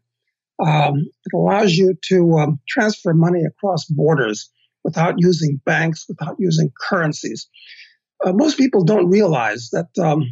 Um, 0.64 1.08
it 1.24 1.36
allows 1.36 1.72
you 1.72 1.94
to 2.08 2.38
um, 2.38 2.60
transfer 2.68 3.14
money 3.14 3.44
across 3.44 3.84
borders 3.86 4.50
without 4.84 5.14
using 5.18 5.60
banks, 5.64 6.06
without 6.08 6.36
using 6.38 6.72
currencies. 6.88 7.48
Uh, 8.24 8.32
most 8.32 8.58
people 8.58 8.84
don't 8.84 9.08
realize 9.08 9.70
that 9.70 9.88
um, 10.02 10.24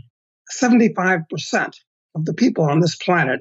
75% 0.61 1.75
of 2.14 2.25
the 2.25 2.35
people 2.35 2.64
on 2.64 2.81
this 2.81 2.97
planet 2.97 3.40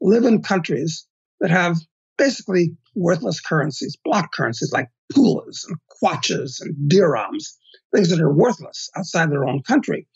live 0.00 0.24
in 0.24 0.42
countries 0.42 1.06
that 1.40 1.50
have 1.50 1.76
basically 2.16 2.76
worthless 2.94 3.40
currencies, 3.40 3.96
block 4.04 4.32
currencies 4.32 4.72
like 4.72 4.88
pulas 5.12 5.64
and 5.66 5.76
kwachas 6.02 6.60
and 6.60 6.74
dirhams, 6.90 7.56
things 7.94 8.10
that 8.10 8.20
are 8.20 8.32
worthless 8.32 8.90
outside 8.96 9.30
their 9.30 9.44
own 9.44 9.62
country. 9.62 10.06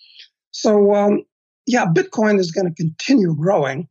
So, 0.50 0.94
um, 0.94 1.24
yeah, 1.66 1.86
Bitcoin 1.86 2.38
is 2.38 2.50
going 2.50 2.66
to 2.66 2.74
continue 2.74 3.34
growing 3.34 3.88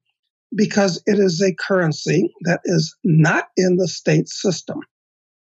because 0.56 1.02
it 1.06 1.18
is 1.18 1.42
a 1.42 1.56
currency 1.56 2.34
that 2.42 2.62
is 2.66 2.96
not 3.04 3.50
in 3.56 3.78
the 3.78 3.88
state 3.88 4.28
system. 4.28 4.82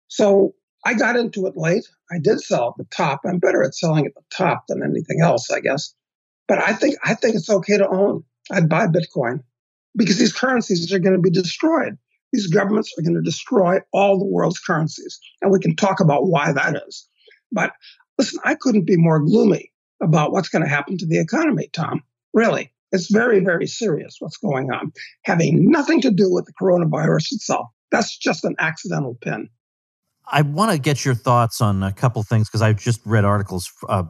So 0.09 0.55
I 0.85 0.95
got 0.95 1.17
into 1.17 1.47
it 1.47 1.57
late. 1.57 1.87
I 2.11 2.19
did 2.19 2.41
sell 2.41 2.69
at 2.69 2.77
the 2.77 2.89
top. 2.95 3.21
I'm 3.25 3.39
better 3.39 3.63
at 3.63 3.75
selling 3.75 4.07
at 4.07 4.15
the 4.15 4.23
top 4.35 4.65
than 4.69 4.83
anything 4.83 5.21
else, 5.23 5.51
I 5.51 5.61
guess. 5.61 5.95
But 6.49 6.59
I 6.59 6.73
think 6.73 6.97
I 7.05 7.15
think 7.15 7.37
it's 7.37 7.51
okay 7.51 7.79
to 7.79 7.89
own. 7.89 8.25
I'd 8.51 8.69
buy 8.69 8.87
Bitcoin 8.87 9.43
because 9.97 10.19
these 10.19 10.33
currencies 10.33 10.93
are 10.93 10.99
going 10.99 11.15
to 11.15 11.23
be 11.23 11.31
destroyed. 11.31 11.97
These 12.33 12.49
governments 12.49 12.93
are 12.97 13.03
going 13.03 13.15
to 13.15 13.23
destroy 13.23 13.79
all 13.93 14.19
the 14.19 14.25
world's 14.25 14.59
currencies. 14.59 15.19
And 15.43 15.51
we 15.51 15.59
can 15.59 15.77
talk 15.77 16.01
about 16.01 16.29
why 16.29 16.53
that 16.53 16.83
is. 16.87 17.07
But 17.53 17.73
listen, 18.19 18.41
I 18.45 18.55
couldn't 18.55 18.87
be 18.87 18.97
more 18.97 19.21
gloomy 19.21 19.73
about 20.03 20.33
what's 20.33 20.49
going 20.49 20.63
to 20.63 20.69
happen 20.69 20.97
to 20.99 21.07
the 21.07 21.21
economy, 21.21 21.69
Tom. 21.73 22.03
Really. 22.33 22.73
It's 22.93 23.11
very, 23.11 23.41
very 23.41 23.67
serious 23.67 24.17
what's 24.19 24.37
going 24.37 24.73
on, 24.73 24.93
having 25.25 25.71
nothing 25.71 26.01
to 26.03 26.11
do 26.11 26.33
with 26.33 26.47
the 26.47 26.53
coronavirus 26.61 27.33
itself. 27.33 27.69
That's 27.93 28.17
just 28.17 28.45
an 28.45 28.57
accidental 28.59 29.17
pin. 29.21 29.49
I 30.27 30.43
want 30.43 30.73
to 30.73 30.79
get 30.79 31.05
your 31.05 31.15
thoughts 31.15 31.61
on 31.61 31.83
a 31.83 31.93
couple 31.93 32.23
things 32.23 32.49
because 32.49 32.63
I've 32.63 32.79
just 32.79 33.01
read 33.05 33.25
articles 33.25 33.71
uh, 33.89 34.05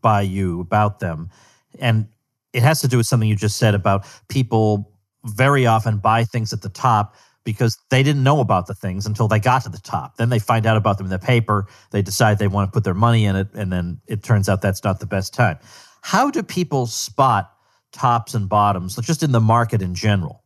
by 0.00 0.22
you 0.22 0.60
about 0.60 1.00
them. 1.00 1.30
And 1.78 2.08
it 2.52 2.62
has 2.62 2.80
to 2.80 2.88
do 2.88 2.96
with 2.96 3.06
something 3.06 3.28
you 3.28 3.36
just 3.36 3.56
said 3.56 3.74
about 3.74 4.06
people 4.28 4.92
very 5.24 5.66
often 5.66 5.98
buy 5.98 6.24
things 6.24 6.52
at 6.52 6.62
the 6.62 6.68
top 6.68 7.16
because 7.44 7.78
they 7.90 8.02
didn't 8.02 8.22
know 8.22 8.40
about 8.40 8.66
the 8.66 8.74
things 8.74 9.06
until 9.06 9.28
they 9.28 9.38
got 9.38 9.62
to 9.62 9.68
the 9.68 9.78
top. 9.78 10.16
Then 10.16 10.30
they 10.30 10.38
find 10.38 10.66
out 10.66 10.76
about 10.76 10.98
them 10.98 11.06
in 11.06 11.10
the 11.10 11.18
paper. 11.18 11.66
They 11.90 12.02
decide 12.02 12.38
they 12.38 12.48
want 12.48 12.68
to 12.68 12.72
put 12.72 12.84
their 12.84 12.94
money 12.94 13.26
in 13.26 13.36
it. 13.36 13.48
And 13.54 13.72
then 13.72 14.00
it 14.06 14.22
turns 14.22 14.48
out 14.48 14.62
that's 14.62 14.82
not 14.82 15.00
the 15.00 15.06
best 15.06 15.34
time. 15.34 15.58
How 16.02 16.30
do 16.30 16.42
people 16.42 16.86
spot 16.86 17.52
tops 17.92 18.34
and 18.34 18.48
bottoms, 18.48 18.96
just 18.96 19.22
in 19.22 19.32
the 19.32 19.40
market 19.40 19.82
in 19.82 19.94
general? 19.94 20.42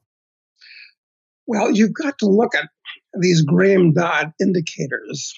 Well, 1.46 1.70
you've 1.70 1.94
got 1.94 2.18
to 2.18 2.26
look 2.26 2.54
at 2.54 2.68
these 3.18 3.42
Graham 3.42 3.92
Dodd 3.92 4.32
indicators 4.40 5.34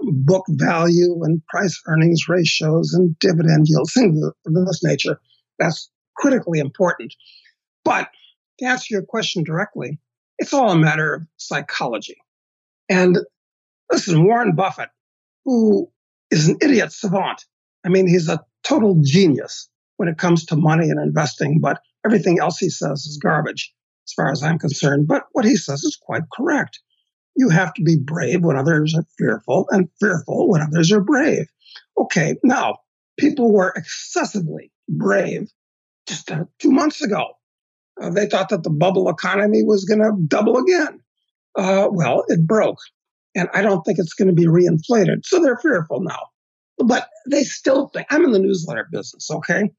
book 0.00 0.44
value 0.48 1.22
and 1.24 1.44
price 1.46 1.80
earnings 1.86 2.28
ratios 2.28 2.92
and 2.94 3.18
dividend 3.18 3.66
yields, 3.68 3.92
things 3.92 4.22
of 4.22 4.34
this 4.46 4.82
nature. 4.82 5.20
That's 5.58 5.90
critically 6.16 6.58
important. 6.58 7.14
But 7.84 8.08
to 8.58 8.66
answer 8.66 8.94
your 8.94 9.02
question 9.02 9.44
directly, 9.44 9.98
it's 10.38 10.52
all 10.52 10.70
a 10.70 10.76
matter 10.76 11.14
of 11.14 11.22
psychology. 11.36 12.16
And 12.88 13.18
listen, 13.90 14.24
Warren 14.24 14.54
Buffett, 14.54 14.90
who 15.44 15.90
is 16.30 16.48
an 16.48 16.58
idiot 16.60 16.92
savant, 16.92 17.44
I 17.84 17.88
mean, 17.88 18.08
he's 18.08 18.28
a 18.28 18.44
total 18.62 19.00
genius 19.02 19.68
when 19.96 20.08
it 20.08 20.18
comes 20.18 20.46
to 20.46 20.56
money 20.56 20.90
and 20.90 21.00
investing, 21.00 21.60
but 21.60 21.80
everything 22.04 22.38
else 22.40 22.58
he 22.58 22.70
says 22.70 23.04
is 23.04 23.18
garbage 23.22 23.72
as 24.06 24.12
far 24.12 24.30
as 24.30 24.42
I'm 24.42 24.58
concerned. 24.58 25.06
But 25.06 25.24
what 25.32 25.44
he 25.44 25.56
says 25.56 25.84
is 25.84 25.96
quite 26.00 26.22
correct. 26.32 26.80
You 27.36 27.48
have 27.48 27.74
to 27.74 27.82
be 27.82 27.96
brave 27.96 28.42
when 28.42 28.56
others 28.56 28.94
are 28.94 29.06
fearful 29.18 29.66
and 29.70 29.88
fearful 30.00 30.48
when 30.48 30.62
others 30.62 30.92
are 30.92 31.00
brave. 31.00 31.46
Okay, 31.98 32.36
now, 32.42 32.78
people 33.18 33.52
were 33.52 33.72
excessively 33.76 34.72
brave 34.88 35.50
just 36.06 36.30
uh, 36.30 36.44
two 36.58 36.70
months 36.70 37.02
ago. 37.02 37.34
Uh, 38.00 38.10
they 38.10 38.26
thought 38.26 38.48
that 38.48 38.62
the 38.62 38.70
bubble 38.70 39.08
economy 39.08 39.62
was 39.62 39.84
going 39.84 40.00
to 40.00 40.12
double 40.26 40.56
again. 40.56 41.00
Uh, 41.56 41.88
well, 41.90 42.24
it 42.28 42.46
broke. 42.46 42.78
And 43.34 43.48
I 43.52 43.62
don't 43.62 43.82
think 43.82 43.98
it's 43.98 44.14
going 44.14 44.28
to 44.28 44.34
be 44.34 44.46
reinflated. 44.46 45.24
So 45.24 45.40
they're 45.40 45.58
fearful 45.58 46.00
now. 46.00 46.28
But 46.78 47.08
they 47.30 47.44
still 47.44 47.88
think 47.88 48.06
I'm 48.10 48.24
in 48.24 48.32
the 48.32 48.38
newsletter 48.38 48.88
business, 48.90 49.30
okay? 49.30 49.70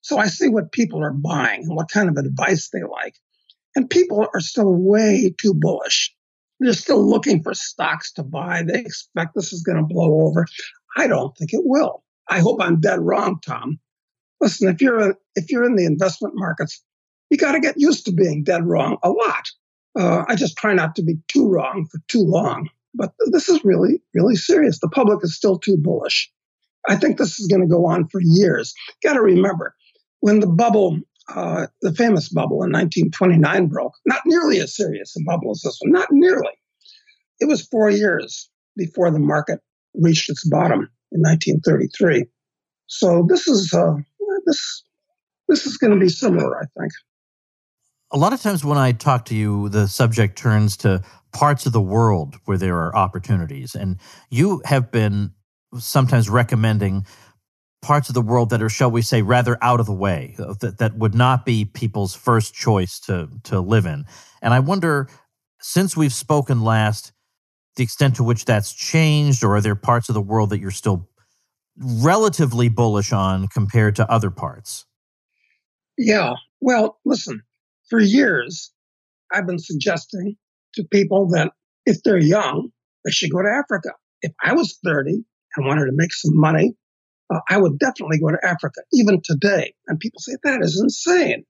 So 0.00 0.18
I 0.18 0.26
see 0.26 0.48
what 0.48 0.72
people 0.72 1.02
are 1.02 1.12
buying 1.12 1.62
and 1.62 1.76
what 1.76 1.90
kind 1.90 2.08
of 2.08 2.16
advice 2.16 2.70
they 2.72 2.82
like. 2.82 3.14
And 3.76 3.88
people 3.88 4.26
are 4.34 4.40
still 4.40 4.74
way 4.74 5.32
too 5.40 5.54
bullish. 5.54 6.14
They're 6.58 6.72
still 6.72 7.08
looking 7.08 7.42
for 7.42 7.54
stocks 7.54 8.12
to 8.14 8.22
buy. 8.22 8.62
They 8.66 8.80
expect 8.80 9.34
this 9.34 9.52
is 9.52 9.62
going 9.62 9.78
to 9.78 9.84
blow 9.84 10.26
over. 10.26 10.46
I 10.96 11.06
don't 11.06 11.36
think 11.36 11.52
it 11.52 11.62
will. 11.64 12.02
I 12.28 12.40
hope 12.40 12.60
I'm 12.60 12.80
dead 12.80 13.00
wrong, 13.00 13.38
Tom. 13.44 13.78
Listen, 14.40 14.68
if 14.68 14.80
you're 14.80 15.16
if 15.36 15.50
you're 15.50 15.64
in 15.64 15.76
the 15.76 15.86
investment 15.86 16.34
markets, 16.36 16.82
you 17.30 17.36
got 17.36 17.52
to 17.52 17.60
get 17.60 17.74
used 17.78 18.04
to 18.06 18.12
being 18.12 18.44
dead 18.44 18.66
wrong 18.66 18.98
a 19.02 19.10
lot. 19.10 19.48
Uh, 19.98 20.24
I 20.28 20.34
just 20.34 20.56
try 20.56 20.74
not 20.74 20.94
to 20.96 21.02
be 21.02 21.14
too 21.28 21.48
wrong 21.48 21.86
for 21.90 22.00
too 22.08 22.22
long. 22.22 22.68
But 22.94 23.12
this 23.30 23.48
is 23.48 23.64
really, 23.64 24.02
really 24.14 24.36
serious. 24.36 24.80
The 24.80 24.88
public 24.88 25.20
is 25.22 25.36
still 25.36 25.58
too 25.58 25.76
bullish. 25.76 26.30
I 26.88 26.96
think 26.96 27.18
this 27.18 27.38
is 27.38 27.46
going 27.46 27.60
to 27.60 27.68
go 27.68 27.86
on 27.86 28.08
for 28.08 28.20
years. 28.22 28.74
Got 29.02 29.14
to 29.14 29.22
remember, 29.22 29.74
when 30.20 30.40
the 30.40 30.46
bubble, 30.46 30.98
uh, 31.28 31.66
the 31.82 31.94
famous 31.94 32.28
bubble 32.28 32.64
in 32.64 32.72
1929 32.72 33.68
broke, 33.68 33.94
not 34.06 34.22
nearly 34.26 34.58
as 34.60 34.74
serious 34.74 35.14
a 35.16 35.22
bubble 35.24 35.52
as 35.52 35.60
this 35.62 35.78
one, 35.80 35.92
not 35.92 36.08
nearly. 36.10 36.52
It 37.38 37.46
was 37.46 37.66
four 37.66 37.90
years 37.90 38.50
before 38.76 39.10
the 39.10 39.18
market 39.18 39.60
reached 39.94 40.30
its 40.30 40.46
bottom 40.48 40.88
in 41.12 41.20
1933. 41.20 42.24
So 42.86 43.24
this 43.28 43.46
is 43.46 43.72
uh, 43.72 43.94
this 44.46 44.82
this 45.48 45.66
is 45.66 45.76
going 45.76 45.92
to 45.92 45.98
be 45.98 46.08
similar, 46.08 46.58
I 46.58 46.66
think. 46.78 46.92
A 48.12 48.18
lot 48.18 48.32
of 48.32 48.42
times 48.42 48.64
when 48.64 48.78
I 48.78 48.92
talk 48.92 49.24
to 49.26 49.36
you, 49.36 49.68
the 49.68 49.86
subject 49.86 50.36
turns 50.36 50.76
to 50.78 51.02
parts 51.32 51.64
of 51.64 51.72
the 51.72 51.80
world 51.80 52.36
where 52.44 52.58
there 52.58 52.76
are 52.76 52.96
opportunities, 52.96 53.74
and 53.74 53.98
you 54.30 54.62
have 54.64 54.90
been 54.90 55.30
sometimes 55.78 56.28
recommending 56.28 57.06
parts 57.82 58.08
of 58.08 58.14
the 58.14 58.20
world 58.20 58.50
that 58.50 58.60
are, 58.62 58.68
shall 58.68 58.90
we 58.90 59.00
say, 59.00 59.22
rather 59.22 59.56
out 59.62 59.80
of 59.80 59.86
the 59.86 59.92
way, 59.92 60.34
uh, 60.38 60.54
that, 60.60 60.78
that 60.78 60.98
would 60.98 61.14
not 61.14 61.46
be 61.46 61.64
people's 61.64 62.14
first 62.14 62.52
choice 62.52 62.98
to, 63.00 63.28
to 63.44 63.60
live 63.60 63.86
in. 63.86 64.04
And 64.42 64.52
I 64.52 64.58
wonder, 64.58 65.08
since 65.60 65.96
we've 65.96 66.12
spoken 66.12 66.62
last, 66.62 67.12
the 67.76 67.84
extent 67.84 68.16
to 68.16 68.24
which 68.24 68.44
that's 68.44 68.72
changed, 68.72 69.44
or 69.44 69.56
are 69.56 69.60
there 69.60 69.76
parts 69.76 70.08
of 70.08 70.14
the 70.14 70.20
world 70.20 70.50
that 70.50 70.58
you're 70.58 70.72
still 70.72 71.08
relatively 71.78 72.68
bullish 72.68 73.12
on 73.12 73.46
compared 73.48 73.96
to 73.96 74.10
other 74.10 74.30
parts? 74.30 74.84
Yeah. 75.96 76.34
Well, 76.60 76.98
listen, 77.04 77.42
for 77.90 78.00
years, 78.00 78.72
I've 79.32 79.46
been 79.46 79.58
suggesting 79.58 80.36
to 80.74 80.84
people 80.84 81.28
that 81.30 81.52
if 81.86 82.02
they're 82.02 82.18
young, 82.18 82.70
they 83.04 83.10
should 83.10 83.30
go 83.30 83.42
to 83.42 83.48
Africa. 83.48 83.90
If 84.22 84.32
I 84.42 84.54
was 84.54 84.78
30 84.84 85.24
and 85.56 85.66
wanted 85.66 85.86
to 85.86 85.92
make 85.92 86.12
some 86.12 86.38
money, 86.38 86.74
uh, 87.32 87.40
I 87.48 87.58
would 87.58 87.78
definitely 87.78 88.18
go 88.18 88.30
to 88.30 88.38
Africa, 88.44 88.80
even 88.92 89.20
today. 89.22 89.74
And 89.86 89.98
people 89.98 90.20
say, 90.20 90.32
that 90.44 90.62
is 90.62 90.80
insane. 90.80 91.44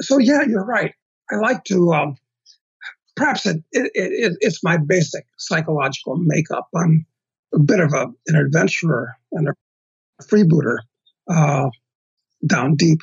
So, 0.00 0.18
yeah, 0.18 0.42
you're 0.46 0.64
right. 0.64 0.92
I 1.30 1.36
like 1.36 1.64
to, 1.64 1.92
um, 1.92 2.16
perhaps 3.16 3.46
it, 3.46 3.56
it, 3.72 3.90
it, 3.94 4.32
it's 4.40 4.62
my 4.62 4.76
basic 4.76 5.24
psychological 5.38 6.16
makeup. 6.16 6.68
I'm 6.74 7.06
a 7.54 7.58
bit 7.58 7.80
of 7.80 7.92
a, 7.94 8.06
an 8.26 8.36
adventurer 8.36 9.16
and 9.32 9.48
a 9.48 10.22
freebooter 10.22 10.78
uh, 11.30 11.70
down 12.46 12.76
deep. 12.76 12.98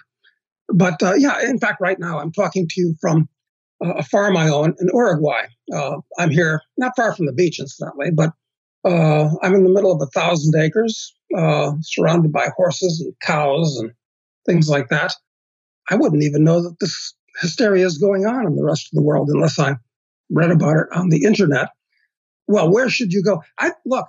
But 0.69 1.01
uh, 1.03 1.13
yeah, 1.15 1.41
in 1.41 1.59
fact, 1.59 1.81
right 1.81 1.99
now 1.99 2.19
I'm 2.19 2.31
talking 2.31 2.67
to 2.69 2.81
you 2.81 2.95
from 3.01 3.27
a 3.81 4.03
farm 4.03 4.37
I 4.37 4.49
own 4.49 4.75
in 4.79 4.87
Uruguay. 4.93 5.45
Uh, 5.73 5.97
I'm 6.17 6.29
here, 6.29 6.61
not 6.77 6.95
far 6.95 7.13
from 7.13 7.25
the 7.25 7.33
beach, 7.33 7.59
incidentally, 7.59 8.11
but 8.11 8.31
uh, 8.85 9.29
I'm 9.41 9.53
in 9.53 9.63
the 9.63 9.69
middle 9.69 9.91
of 9.91 10.01
a 10.01 10.11
thousand 10.11 10.59
acres, 10.59 11.13
uh, 11.35 11.73
surrounded 11.81 12.31
by 12.31 12.49
horses 12.55 13.01
and 13.01 13.13
cows 13.21 13.77
and 13.77 13.91
things 14.45 14.69
like 14.69 14.89
that. 14.89 15.13
I 15.89 15.95
wouldn't 15.95 16.23
even 16.23 16.43
know 16.43 16.61
that 16.61 16.79
this 16.79 17.13
hysteria 17.41 17.85
is 17.85 17.97
going 17.97 18.25
on 18.25 18.45
in 18.45 18.55
the 18.55 18.63
rest 18.63 18.87
of 18.91 18.97
the 18.97 19.03
world 19.03 19.29
unless 19.29 19.59
I 19.59 19.75
read 20.29 20.51
about 20.51 20.77
it 20.77 20.87
on 20.93 21.09
the 21.09 21.23
internet. 21.23 21.69
Well, 22.47 22.71
where 22.71 22.89
should 22.89 23.13
you 23.13 23.23
go? 23.23 23.41
I 23.57 23.71
look, 23.85 24.07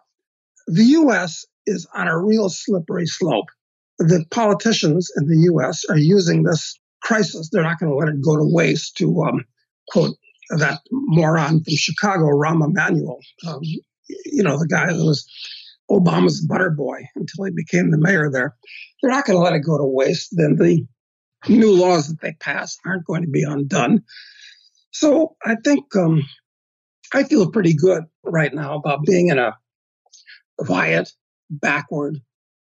the 0.66 0.84
U.S. 0.84 1.44
is 1.66 1.86
on 1.94 2.08
a 2.08 2.18
real 2.18 2.48
slippery 2.48 3.06
slope. 3.06 3.46
The 3.98 4.24
politicians 4.30 5.10
in 5.16 5.26
the 5.28 5.38
U.S. 5.52 5.84
are 5.88 5.98
using 5.98 6.42
this 6.42 6.78
crisis. 7.02 7.48
They're 7.50 7.62
not 7.62 7.78
going 7.78 7.90
to 7.90 7.96
let 7.96 8.08
it 8.08 8.22
go 8.22 8.36
to 8.36 8.44
waste 8.44 8.96
to 8.96 9.22
um, 9.22 9.44
quote 9.88 10.16
that 10.50 10.80
moron 10.90 11.62
from 11.62 11.76
Chicago, 11.76 12.26
Rahm 12.26 12.64
Emanuel. 12.64 13.20
Um, 13.46 13.60
you 14.26 14.42
know, 14.42 14.58
the 14.58 14.66
guy 14.66 14.86
that 14.86 15.04
was 15.04 15.26
Obama's 15.90 16.44
butter 16.44 16.70
boy 16.70 17.02
until 17.14 17.44
he 17.44 17.52
became 17.52 17.90
the 17.90 17.98
mayor 17.98 18.30
there. 18.30 18.56
They're 19.00 19.10
not 19.10 19.26
going 19.26 19.38
to 19.38 19.42
let 19.42 19.54
it 19.54 19.60
go 19.60 19.78
to 19.78 19.84
waste. 19.84 20.30
Then 20.32 20.56
the 20.56 20.86
new 21.48 21.72
laws 21.72 22.08
that 22.08 22.20
they 22.20 22.32
pass 22.32 22.78
aren't 22.84 23.06
going 23.06 23.22
to 23.22 23.30
be 23.30 23.42
undone. 23.42 24.02
So 24.90 25.36
I 25.44 25.56
think 25.62 25.94
um, 25.96 26.22
I 27.12 27.24
feel 27.24 27.50
pretty 27.50 27.74
good 27.74 28.04
right 28.24 28.54
now 28.54 28.76
about 28.76 29.04
being 29.04 29.28
in 29.28 29.38
a 29.38 29.56
quiet, 30.58 31.10
backward, 31.50 32.18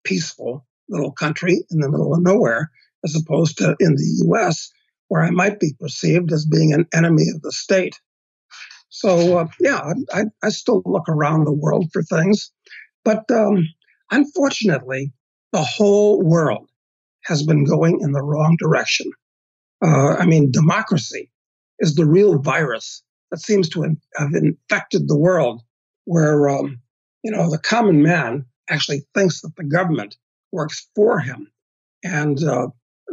peaceful 0.03 0.66
little 0.89 1.11
country 1.11 1.63
in 1.71 1.79
the 1.79 1.89
middle 1.89 2.13
of 2.13 2.21
nowhere, 2.21 2.71
as 3.03 3.15
opposed 3.15 3.57
to 3.57 3.75
in 3.79 3.95
the 3.95 4.23
U.S., 4.25 4.71
where 5.07 5.23
I 5.23 5.29
might 5.29 5.59
be 5.59 5.73
perceived 5.79 6.31
as 6.31 6.45
being 6.45 6.73
an 6.73 6.85
enemy 6.93 7.25
of 7.33 7.41
the 7.41 7.51
state. 7.51 7.99
So 8.89 9.37
uh, 9.37 9.47
yeah, 9.59 9.93
I, 10.13 10.23
I, 10.43 10.49
still 10.49 10.81
look 10.85 11.07
around 11.07 11.43
the 11.43 11.53
world 11.53 11.89
for 11.93 12.01
things, 12.03 12.51
but 13.05 13.29
um, 13.29 13.67
unfortunately, 14.11 15.13
the 15.51 15.61
whole 15.61 16.21
world 16.21 16.69
has 17.25 17.43
been 17.43 17.63
going 17.63 17.99
in 18.01 18.11
the 18.11 18.23
wrong 18.23 18.55
direction. 18.59 19.11
Uh, 19.85 20.15
I 20.15 20.25
mean, 20.25 20.51
democracy 20.51 21.29
is 21.79 21.95
the 21.95 22.05
real 22.05 22.39
virus 22.39 23.03
that 23.29 23.39
seems 23.39 23.69
to 23.69 23.83
have 24.15 24.33
infected 24.33 25.07
the 25.07 25.17
world, 25.17 25.61
where 26.05 26.49
um, 26.49 26.81
you 27.23 27.31
know, 27.31 27.49
the 27.49 27.59
common 27.59 28.01
man 28.01 28.45
actually 28.69 29.05
thinks 29.13 29.41
that 29.41 29.55
the 29.57 29.63
government 29.63 30.15
works 30.51 30.87
for 30.95 31.19
him. 31.19 31.47
And 32.03 32.43
uh, 32.43 32.67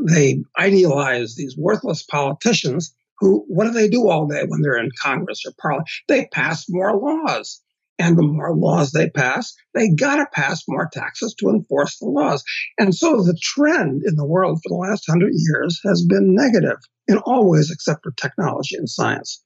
they 0.07 0.42
idealize 0.59 1.35
these 1.35 1.57
worthless 1.57 2.03
politicians 2.03 2.94
who, 3.18 3.44
what 3.49 3.64
do 3.64 3.70
they 3.70 3.88
do 3.88 4.09
all 4.09 4.27
day 4.27 4.42
when 4.47 4.61
they're 4.61 4.79
in 4.79 4.90
Congress 5.01 5.42
or 5.47 5.53
Parliament? 5.61 5.88
They 6.09 6.27
pass 6.27 6.66
more 6.68 6.97
laws. 6.97 7.61
And 7.97 8.18
the 8.18 8.23
more 8.23 8.57
laws 8.57 8.90
they 8.90 9.09
pass, 9.09 9.55
they 9.73 9.88
got 9.88 10.16
to 10.16 10.27
pass 10.33 10.64
more 10.66 10.90
taxes 10.92 11.33
to 11.35 11.49
enforce 11.49 11.97
the 11.99 12.07
laws. 12.07 12.42
And 12.77 12.92
so 12.92 13.23
the 13.23 13.38
trend 13.40 14.03
in 14.05 14.16
the 14.16 14.27
world 14.27 14.59
for 14.62 14.68
the 14.68 14.90
last 14.90 15.05
hundred 15.09 15.33
years 15.33 15.81
has 15.85 16.05
been 16.05 16.35
negative 16.35 16.79
in 17.07 17.18
all 17.18 17.49
ways 17.49 17.70
except 17.70 18.03
for 18.03 18.11
technology 18.11 18.75
and 18.77 18.90
science. 18.90 19.40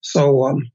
So, 0.00 0.42
um, 0.42 0.72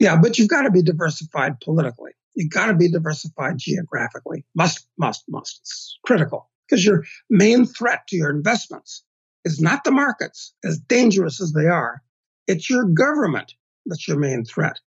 yeah, 0.00 0.18
but 0.20 0.38
you've 0.38 0.48
got 0.48 0.62
to 0.62 0.72
be 0.72 0.82
diversified 0.82 1.60
politically. 1.60 2.10
You've 2.36 2.52
got 2.52 2.66
to 2.66 2.74
be 2.74 2.90
diversified 2.90 3.58
geographically. 3.58 4.44
Must, 4.54 4.86
must, 4.98 5.24
must. 5.28 5.60
It's 5.62 5.98
critical 6.04 6.48
because 6.68 6.84
your 6.84 7.04
main 7.30 7.66
threat 7.66 8.06
to 8.08 8.16
your 8.16 8.30
investments 8.30 9.02
is 9.44 9.60
not 9.60 9.84
the 9.84 9.90
markets, 9.90 10.52
as 10.64 10.78
dangerous 10.78 11.40
as 11.40 11.52
they 11.52 11.66
are. 11.66 12.02
It's 12.46 12.70
your 12.70 12.84
government 12.84 13.54
that's 13.86 14.06
your 14.06 14.18
main 14.18 14.44
threat. 14.44 14.78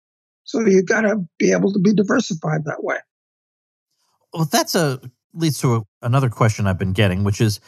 So 0.43 0.61
you 0.61 0.83
got 0.83 1.01
to 1.01 1.25
be 1.37 1.51
able 1.51 1.73
to 1.73 1.79
be 1.79 1.93
diversified 1.93 2.65
that 2.65 2.83
way. 2.83 2.97
Well, 4.33 4.45
that's 4.45 4.75
a 4.75 4.99
leads 5.33 5.59
to 5.59 5.75
a, 5.75 5.81
another 6.01 6.29
question 6.29 6.67
I've 6.67 6.77
been 6.77 6.93
getting, 6.93 7.23
which 7.23 7.39
is 7.39 7.59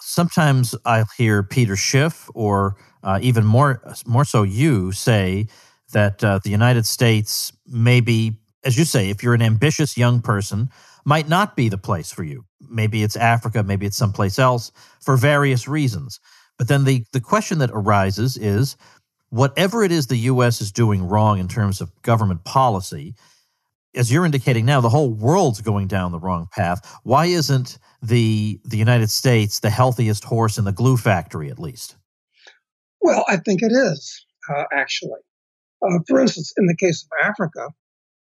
sometimes 0.00 0.74
I 0.84 1.04
hear 1.16 1.42
Peter 1.42 1.76
Schiff 1.76 2.30
or 2.34 2.76
uh, 3.02 3.18
even 3.22 3.44
more 3.44 3.82
more 4.06 4.24
so 4.24 4.42
you 4.42 4.92
say 4.92 5.48
that 5.92 6.22
uh, 6.24 6.40
the 6.42 6.50
United 6.50 6.86
States 6.86 7.52
maybe, 7.66 8.38
as 8.64 8.78
you 8.78 8.84
say, 8.84 9.10
if 9.10 9.22
you're 9.22 9.34
an 9.34 9.42
ambitious 9.42 9.96
young 9.96 10.20
person, 10.20 10.70
might 11.04 11.28
not 11.28 11.56
be 11.56 11.68
the 11.68 11.78
place 11.78 12.12
for 12.12 12.22
you. 12.22 12.44
Maybe 12.60 13.02
it's 13.02 13.16
Africa, 13.16 13.62
maybe 13.62 13.86
it's 13.86 13.96
someplace 13.96 14.38
else 14.38 14.70
for 15.00 15.16
various 15.16 15.66
reasons. 15.66 16.20
But 16.58 16.68
then 16.68 16.84
the, 16.84 17.04
the 17.12 17.20
question 17.20 17.58
that 17.58 17.70
arises 17.72 18.36
is 18.36 18.76
whatever 19.30 19.82
it 19.82 19.90
is 19.90 20.06
the 20.06 20.16
U.S. 20.16 20.60
is 20.60 20.70
doing 20.70 21.08
wrong 21.08 21.38
in 21.38 21.48
terms 21.48 21.80
of 21.80 21.90
government 22.02 22.44
policy, 22.44 23.14
as 23.94 24.12
you're 24.12 24.24
indicating 24.24 24.64
now, 24.64 24.80
the 24.80 24.88
whole 24.88 25.12
world's 25.12 25.60
going 25.60 25.86
down 25.86 26.12
the 26.12 26.18
wrong 26.18 26.48
path. 26.52 27.00
Why 27.02 27.26
isn't 27.26 27.78
the 28.00 28.60
the 28.64 28.76
United 28.78 29.10
States 29.10 29.60
the 29.60 29.70
healthiest 29.70 30.24
horse 30.24 30.56
in 30.56 30.64
the 30.64 30.72
glue 30.72 30.96
factory, 30.96 31.50
at 31.50 31.58
least? 31.58 31.96
Well, 33.00 33.24
I 33.28 33.36
think 33.36 33.62
it 33.62 33.72
is 33.72 34.24
uh, 34.54 34.64
actually. 34.72 35.20
Uh, 35.82 35.98
for 36.06 36.20
instance, 36.20 36.54
in 36.56 36.66
the 36.66 36.76
case 36.76 37.04
of 37.04 37.26
Africa, 37.26 37.68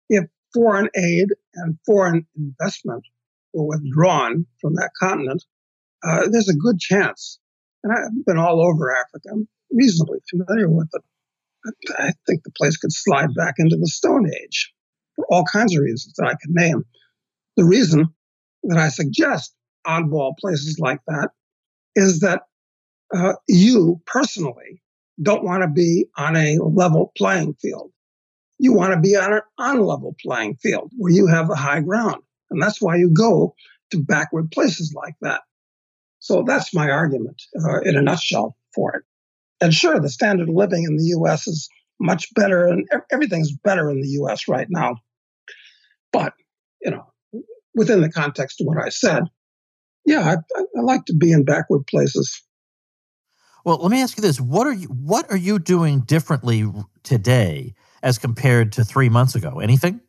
if 0.08 0.24
foreign 0.54 0.88
aid 0.96 1.28
and 1.54 1.78
foreign 1.86 2.26
investment 2.36 3.04
were 3.52 3.66
withdrawn 3.66 4.46
from 4.60 4.74
that 4.74 4.90
continent, 4.98 5.44
uh, 6.04 6.28
there's 6.30 6.48
a 6.48 6.56
good 6.56 6.78
chance. 6.78 7.38
And 7.84 7.92
I've 7.92 8.24
been 8.26 8.38
all 8.38 8.60
over 8.60 8.94
Africa. 8.94 9.28
I'm 9.32 9.48
reasonably 9.70 10.18
familiar 10.30 10.68
with 10.68 10.88
it. 10.92 11.02
I 11.98 12.12
think 12.26 12.42
the 12.42 12.50
place 12.56 12.76
could 12.76 12.92
slide 12.92 13.34
back 13.36 13.54
into 13.58 13.76
the 13.76 13.86
Stone 13.86 14.28
Age 14.42 14.72
for 15.14 15.26
all 15.30 15.44
kinds 15.44 15.76
of 15.76 15.82
reasons 15.82 16.14
that 16.16 16.26
I 16.26 16.34
can 16.42 16.52
name. 16.54 16.84
The 17.56 17.64
reason 17.64 18.08
that 18.64 18.78
I 18.78 18.88
suggest 18.88 19.54
oddball 19.86 20.36
places 20.38 20.78
like 20.78 21.00
that 21.06 21.30
is 21.94 22.20
that 22.20 22.42
uh, 23.14 23.34
you 23.48 24.00
personally 24.06 24.82
don't 25.20 25.44
want 25.44 25.62
to 25.62 25.68
be 25.68 26.06
on 26.16 26.36
a 26.36 26.58
level 26.58 27.12
playing 27.16 27.54
field. 27.54 27.91
You 28.62 28.72
want 28.72 28.94
to 28.94 29.00
be 29.00 29.16
on 29.16 29.32
an 29.32 29.40
unlevel 29.58 30.14
playing 30.24 30.54
field 30.54 30.92
where 30.96 31.12
you 31.12 31.26
have 31.26 31.48
the 31.48 31.56
high 31.56 31.80
ground. 31.80 32.22
And 32.48 32.62
that's 32.62 32.80
why 32.80 32.94
you 32.94 33.10
go 33.10 33.56
to 33.90 34.00
backward 34.00 34.52
places 34.52 34.94
like 34.94 35.16
that. 35.20 35.40
So 36.20 36.44
that's 36.46 36.72
my 36.72 36.88
argument 36.88 37.42
uh, 37.60 37.80
in 37.80 37.96
a 37.96 38.02
nutshell 38.02 38.56
for 38.72 38.94
it. 38.94 39.02
And 39.60 39.74
sure, 39.74 39.98
the 39.98 40.08
standard 40.08 40.48
of 40.48 40.54
living 40.54 40.84
in 40.84 40.96
the 40.96 41.06
U.S. 41.06 41.48
is 41.48 41.68
much 41.98 42.32
better, 42.36 42.68
and 42.68 42.88
everything's 43.10 43.50
better 43.50 43.90
in 43.90 44.00
the 44.00 44.08
U.S. 44.10 44.46
right 44.46 44.68
now. 44.70 44.94
But, 46.12 46.34
you 46.82 46.92
know, 46.92 47.12
within 47.74 48.00
the 48.00 48.12
context 48.12 48.60
of 48.60 48.68
what 48.68 48.78
I 48.80 48.90
said, 48.90 49.24
yeah, 50.04 50.36
I, 50.36 50.60
I 50.60 50.80
like 50.82 51.04
to 51.06 51.16
be 51.16 51.32
in 51.32 51.44
backward 51.44 51.84
places. 51.88 52.40
Well, 53.64 53.78
let 53.78 53.90
me 53.90 54.00
ask 54.00 54.16
you 54.16 54.22
this: 54.22 54.40
what 54.40 54.68
are 54.68 54.72
you 54.72 54.86
what 54.86 55.28
are 55.32 55.36
you 55.36 55.58
doing 55.58 56.00
differently 56.02 56.64
today 57.02 57.74
as 58.02 58.18
compared 58.18 58.72
to 58.72 58.84
three 58.84 59.08
months 59.08 59.34
ago? 59.34 59.60
Anything? 59.60 60.00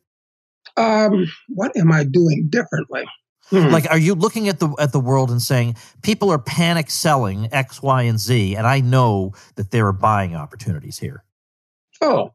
Um, 0.76 1.26
what 1.48 1.76
am 1.76 1.92
I 1.92 2.04
doing 2.04 2.48
differently? 2.48 3.04
Hmm. 3.50 3.68
Like, 3.68 3.88
are 3.90 3.98
you 3.98 4.14
looking 4.14 4.48
at 4.48 4.58
the 4.58 4.74
at 4.78 4.92
the 4.92 5.00
world 5.00 5.30
and 5.30 5.40
saying 5.40 5.76
people 6.02 6.30
are 6.30 6.38
panic 6.38 6.90
selling 6.90 7.48
X, 7.52 7.82
Y, 7.82 8.02
and 8.02 8.18
Z, 8.18 8.56
and 8.56 8.66
I 8.66 8.80
know 8.80 9.34
that 9.56 9.70
there 9.70 9.86
are 9.86 9.92
buying 9.92 10.34
opportunities 10.34 10.98
here? 10.98 11.24
Oh, 12.00 12.32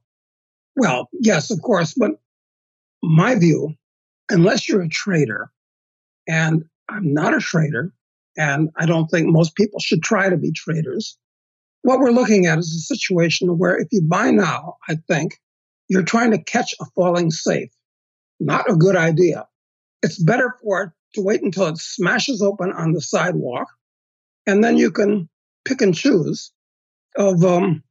well, 0.75 1.09
yes, 1.19 1.51
of 1.51 1.61
course, 1.61 1.93
but 1.93 2.11
my 3.01 3.35
view, 3.35 3.73
unless 4.29 4.69
you're 4.69 4.81
a 4.81 4.89
trader, 4.89 5.51
and 6.27 6.63
I'm 6.87 7.13
not 7.13 7.33
a 7.33 7.39
trader, 7.39 7.91
and 8.37 8.69
I 8.77 8.85
don't 8.85 9.07
think 9.07 9.27
most 9.27 9.55
people 9.55 9.79
should 9.79 10.03
try 10.03 10.29
to 10.29 10.37
be 10.37 10.51
traders. 10.51 11.17
What 11.81 11.99
we're 11.99 12.11
looking 12.11 12.45
at 12.45 12.59
is 12.59 12.75
a 12.75 12.95
situation 12.95 13.57
where 13.57 13.77
if 13.77 13.87
you 13.91 14.01
buy 14.01 14.31
now, 14.31 14.77
I 14.87 14.95
think 15.07 15.39
you're 15.89 16.03
trying 16.03 16.31
to 16.31 16.41
catch 16.41 16.73
a 16.79 16.85
falling 16.95 17.31
safe. 17.31 17.71
Not 18.39 18.69
a 18.69 18.75
good 18.75 18.95
idea. 18.95 19.47
It's 20.01 20.21
better 20.21 20.55
for 20.63 20.83
it 20.83 20.89
to 21.15 21.21
wait 21.21 21.41
until 21.41 21.65
it 21.67 21.77
smashes 21.77 22.41
open 22.41 22.71
on 22.71 22.93
the 22.93 23.01
sidewalk, 23.01 23.67
and 24.47 24.63
then 24.63 24.77
you 24.77 24.91
can 24.91 25.27
pick 25.65 25.81
and 25.81 25.93
choose 25.93 26.51
of 27.17 27.43
um, 27.43 27.83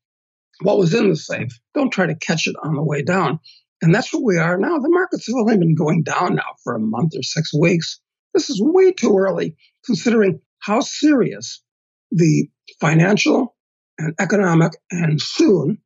what 0.63 0.79
was 0.79 0.95
in 0.95 1.11
the 1.11 1.17
safe. 1.17 1.59
Don't 1.75 1.93
try 1.93 2.07
to 2.07 2.15
catch 2.15 2.47
it 2.47 2.57
on 2.63 2.75
the 2.75 2.83
way 2.83 3.03
down. 3.03 3.41
And 3.83 3.95
that's 3.95 4.13
what 4.13 4.25
we 4.25 4.39
are 4.39 4.57
now. 4.57 4.79
The 4.79 4.89
markets 4.89 5.27
have 5.27 5.37
only 5.37 5.59
been 5.59 5.75
going 5.75 6.03
down 6.03 6.37
now 6.37 6.55
for 6.65 6.75
a 6.75 6.81
month 6.81 7.13
or 7.15 7.23
six 7.23 7.53
weeks. 7.55 8.01
This 8.35 8.51
is 8.51 8.61
way 8.61 8.93
too 8.93 9.17
early, 9.17 9.57
considering 9.85 10.41
how 10.61 10.81
serious 10.81 11.63
the 12.11 12.49
financial 12.81 13.57
and 13.99 14.15
economic 14.19 14.73
and 14.91 15.21
soon 15.21 15.79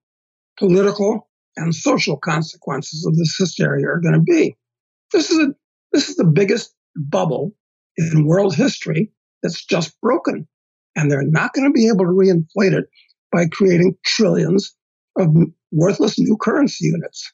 political 0.59 1.29
and 1.57 1.75
social 1.75 2.17
consequences 2.17 3.05
of 3.07 3.17
this 3.17 3.37
hysteria 3.39 3.87
are 3.87 4.01
going 4.01 4.15
to 4.15 4.21
be. 4.21 4.57
This 5.13 5.31
is 5.31 5.39
a 5.39 5.55
this 5.93 6.09
is 6.09 6.17
the 6.17 6.25
biggest 6.25 6.75
bubble 6.97 7.55
in 7.97 8.27
world 8.27 8.55
history 8.55 9.13
that's 9.43 9.65
just 9.65 10.01
broken. 10.01 10.49
And 10.97 11.11
they're 11.11 11.23
not 11.23 11.53
going 11.53 11.67
to 11.67 11.73
be 11.73 11.89
able 11.89 12.05
to 12.05 12.13
reinflate 12.13 12.73
it 12.73 12.87
by 13.31 13.47
creating 13.47 13.97
trillions 14.05 14.75
of 15.17 15.35
worthless 15.71 16.19
new 16.19 16.37
currency 16.37 16.87
units. 16.87 17.33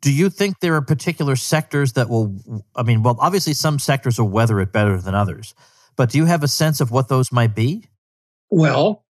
Do 0.00 0.12
you 0.12 0.30
think 0.30 0.60
there 0.60 0.74
are 0.74 0.82
particular 0.82 1.36
sectors 1.36 1.92
that 1.92 2.08
will, 2.08 2.64
I 2.74 2.82
mean, 2.82 3.02
well, 3.02 3.16
obviously 3.20 3.52
some 3.52 3.78
sectors 3.78 4.18
will 4.18 4.28
weather 4.28 4.58
it 4.60 4.72
better 4.72 4.98
than 5.00 5.14
others, 5.14 5.54
but 5.96 6.10
do 6.10 6.18
you 6.18 6.24
have 6.24 6.42
a 6.42 6.48
sense 6.48 6.80
of 6.80 6.90
what 6.90 7.08
those 7.08 7.30
might 7.30 7.54
be? 7.54 7.84
Well, 8.50 9.04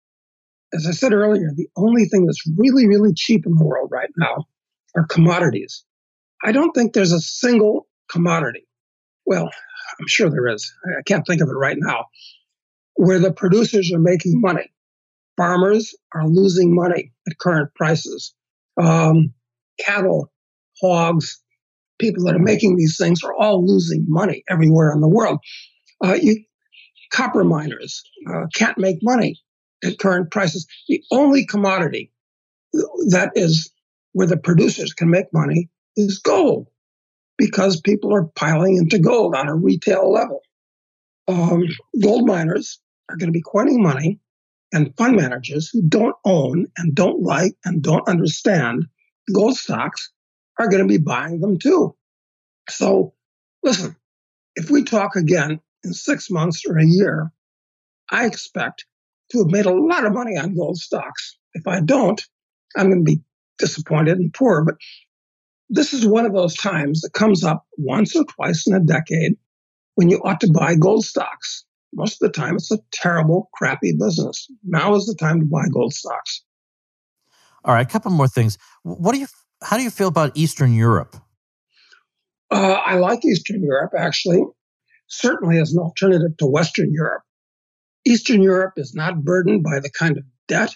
as 0.74 0.86
I 0.88 0.92
said 0.92 1.14
earlier, 1.14 1.50
the 1.56 1.70
only 1.76 2.06
thing 2.06 2.26
that's 2.26 2.44
really, 2.58 2.88
really 2.88 3.14
cheap 3.16 3.46
in 3.46 3.56
the 3.56 3.66
world 3.66 3.90
right 3.92 4.10
now 4.18 4.46
are 4.96 5.06
commodities. 5.06 5.84
I 6.44 6.52
don't 6.52 6.72
think 6.72 6.94
there's 6.94 7.14
a 7.14 7.22
single 7.22 7.88
commodity 8.12 8.68
well, 9.28 9.50
I'm 10.00 10.08
sure 10.08 10.30
there 10.30 10.48
is. 10.48 10.74
I 10.98 11.02
can't 11.06 11.28
think 11.28 11.42
of 11.42 11.50
it 11.50 11.52
right 11.52 11.78
now, 11.78 12.06
where 12.96 13.20
the 13.20 13.32
producers 13.32 13.92
are 13.94 14.00
making 14.00 14.40
money. 14.42 14.72
Farmers 15.36 15.94
are 16.16 16.28
losing 16.28 16.74
money 16.74 17.12
at 17.30 17.38
current 17.38 17.70
prices. 17.76 18.34
Um, 18.82 19.34
cattle, 19.80 20.32
hogs, 20.82 21.40
people 22.00 22.24
that 22.24 22.36
are 22.36 22.40
making 22.40 22.78
these 22.78 22.98
things 22.98 23.22
are 23.24 23.36
all 23.36 23.68
losing 23.68 24.06
money 24.08 24.44
everywhere 24.50 24.92
in 24.94 25.02
the 25.02 25.10
world. 25.10 25.40
Uh, 26.04 26.18
you, 26.20 26.44
copper 27.12 27.44
miners 27.44 28.02
uh, 28.30 28.46
can't 28.56 28.78
make 28.78 28.98
money 29.04 29.40
at 29.84 30.00
current 30.00 30.32
prices. 30.32 30.68
The 30.88 31.04
only 31.12 31.46
commodity 31.46 32.12
that 33.10 33.32
is 33.36 33.72
where 34.14 34.28
the 34.28 34.38
producers 34.38 34.94
can 34.94 35.10
make 35.10 35.32
money 35.34 35.70
is 35.96 36.20
gold 36.20 36.68
because 37.38 37.80
people 37.82 38.14
are 38.14 38.26
piling 38.36 38.78
into 38.78 39.00
gold 39.00 39.36
on 39.36 39.48
a 39.48 39.56
retail 39.56 40.12
level. 40.12 40.42
Um, 41.28 41.64
gold 42.02 42.26
miners 42.26 42.80
are 43.10 43.18
going 43.18 43.28
to 43.28 43.34
be 43.34 43.42
coining 43.42 43.82
money, 43.82 44.20
and 44.74 44.96
fund 44.98 45.16
managers 45.16 45.70
who 45.70 45.82
don't 45.82 46.16
own 46.26 46.68
and 46.78 46.94
don't 46.94 47.22
like 47.22 47.54
and 47.64 47.82
don't 47.82 48.08
understand 48.08 48.86
gold 49.34 49.56
stocks 49.56 50.12
are 50.60 50.68
going 50.68 50.82
to 50.82 50.88
be 50.88 50.98
buying 50.98 51.40
them 51.40 51.58
too. 51.58 51.96
So, 52.70 53.14
listen, 53.64 53.96
if 54.56 54.70
we 54.70 54.84
talk 54.84 55.16
again 55.16 55.62
in 55.84 55.94
six 55.94 56.30
months 56.30 56.64
or 56.68 56.78
a 56.78 56.86
year, 56.86 57.32
I 58.10 58.26
expect 58.26 58.86
to 59.32 59.40
have 59.40 59.48
made 59.48 59.66
a 59.66 59.74
lot 59.74 60.06
of 60.06 60.14
money 60.14 60.38
on 60.38 60.56
gold 60.56 60.78
stocks. 60.78 61.38
If 61.54 61.68
I 61.68 61.82
don't, 61.82 62.22
I'm 62.76 62.90
going 62.90 63.06
to 63.06 63.12
be 63.12 63.22
disappointed 63.58 64.18
and 64.18 64.34
poor. 64.34 64.64
But 64.64 64.76
this 65.70 65.94
is 65.94 66.06
one 66.06 66.26
of 66.26 66.34
those 66.34 66.56
times 66.56 67.02
that 67.02 67.14
comes 67.14 67.44
up 67.44 67.66
once 67.78 68.16
or 68.16 68.24
twice 68.26 68.66
in 68.68 68.76
a 68.76 68.80
decade 68.80 69.34
when 69.96 70.10
you 70.10 70.20
ought 70.24 70.40
to 70.42 70.52
buy 70.52 70.76
gold 70.76 71.06
stocks. 71.06 71.66
Most 71.94 72.22
of 72.22 72.28
the 72.28 72.34
time, 72.34 72.56
it's 72.56 72.72
a 72.72 72.80
terrible, 72.92 73.50
crappy 73.54 73.94
business. 73.98 74.48
Now 74.64 74.96
is 74.96 75.06
the 75.06 75.16
time 75.16 75.40
to 75.40 75.46
buy 75.46 75.68
gold 75.74 75.94
stocks. 75.94 76.44
All 77.64 77.74
right, 77.74 77.86
a 77.86 77.90
couple 77.90 78.12
more 78.12 78.28
things. 78.28 78.58
What 78.84 79.14
do 79.14 79.20
you? 79.20 79.28
How 79.64 79.78
do 79.78 79.84
you 79.84 79.90
feel 79.90 80.08
about 80.08 80.32
Eastern 80.36 80.74
Europe? 80.74 81.18
Uh, 82.52 82.80
I 82.86 82.96
like 82.96 83.26
Eastern 83.26 83.64
Europe 83.64 83.94
actually, 83.98 84.44
certainly 85.08 85.60
as 85.60 85.74
an 85.74 85.80
alternative 85.80 86.38
to 86.38 86.46
Western 86.46 86.94
Europe. 86.94 87.24
Eastern 88.08 88.42
Europe 88.42 88.74
is 88.78 88.96
not 88.96 89.24
burdened 89.24 89.64
by 89.64 89.82
the 89.82 89.90
kind 89.90 90.18
of 90.18 90.24
debt 90.48 90.74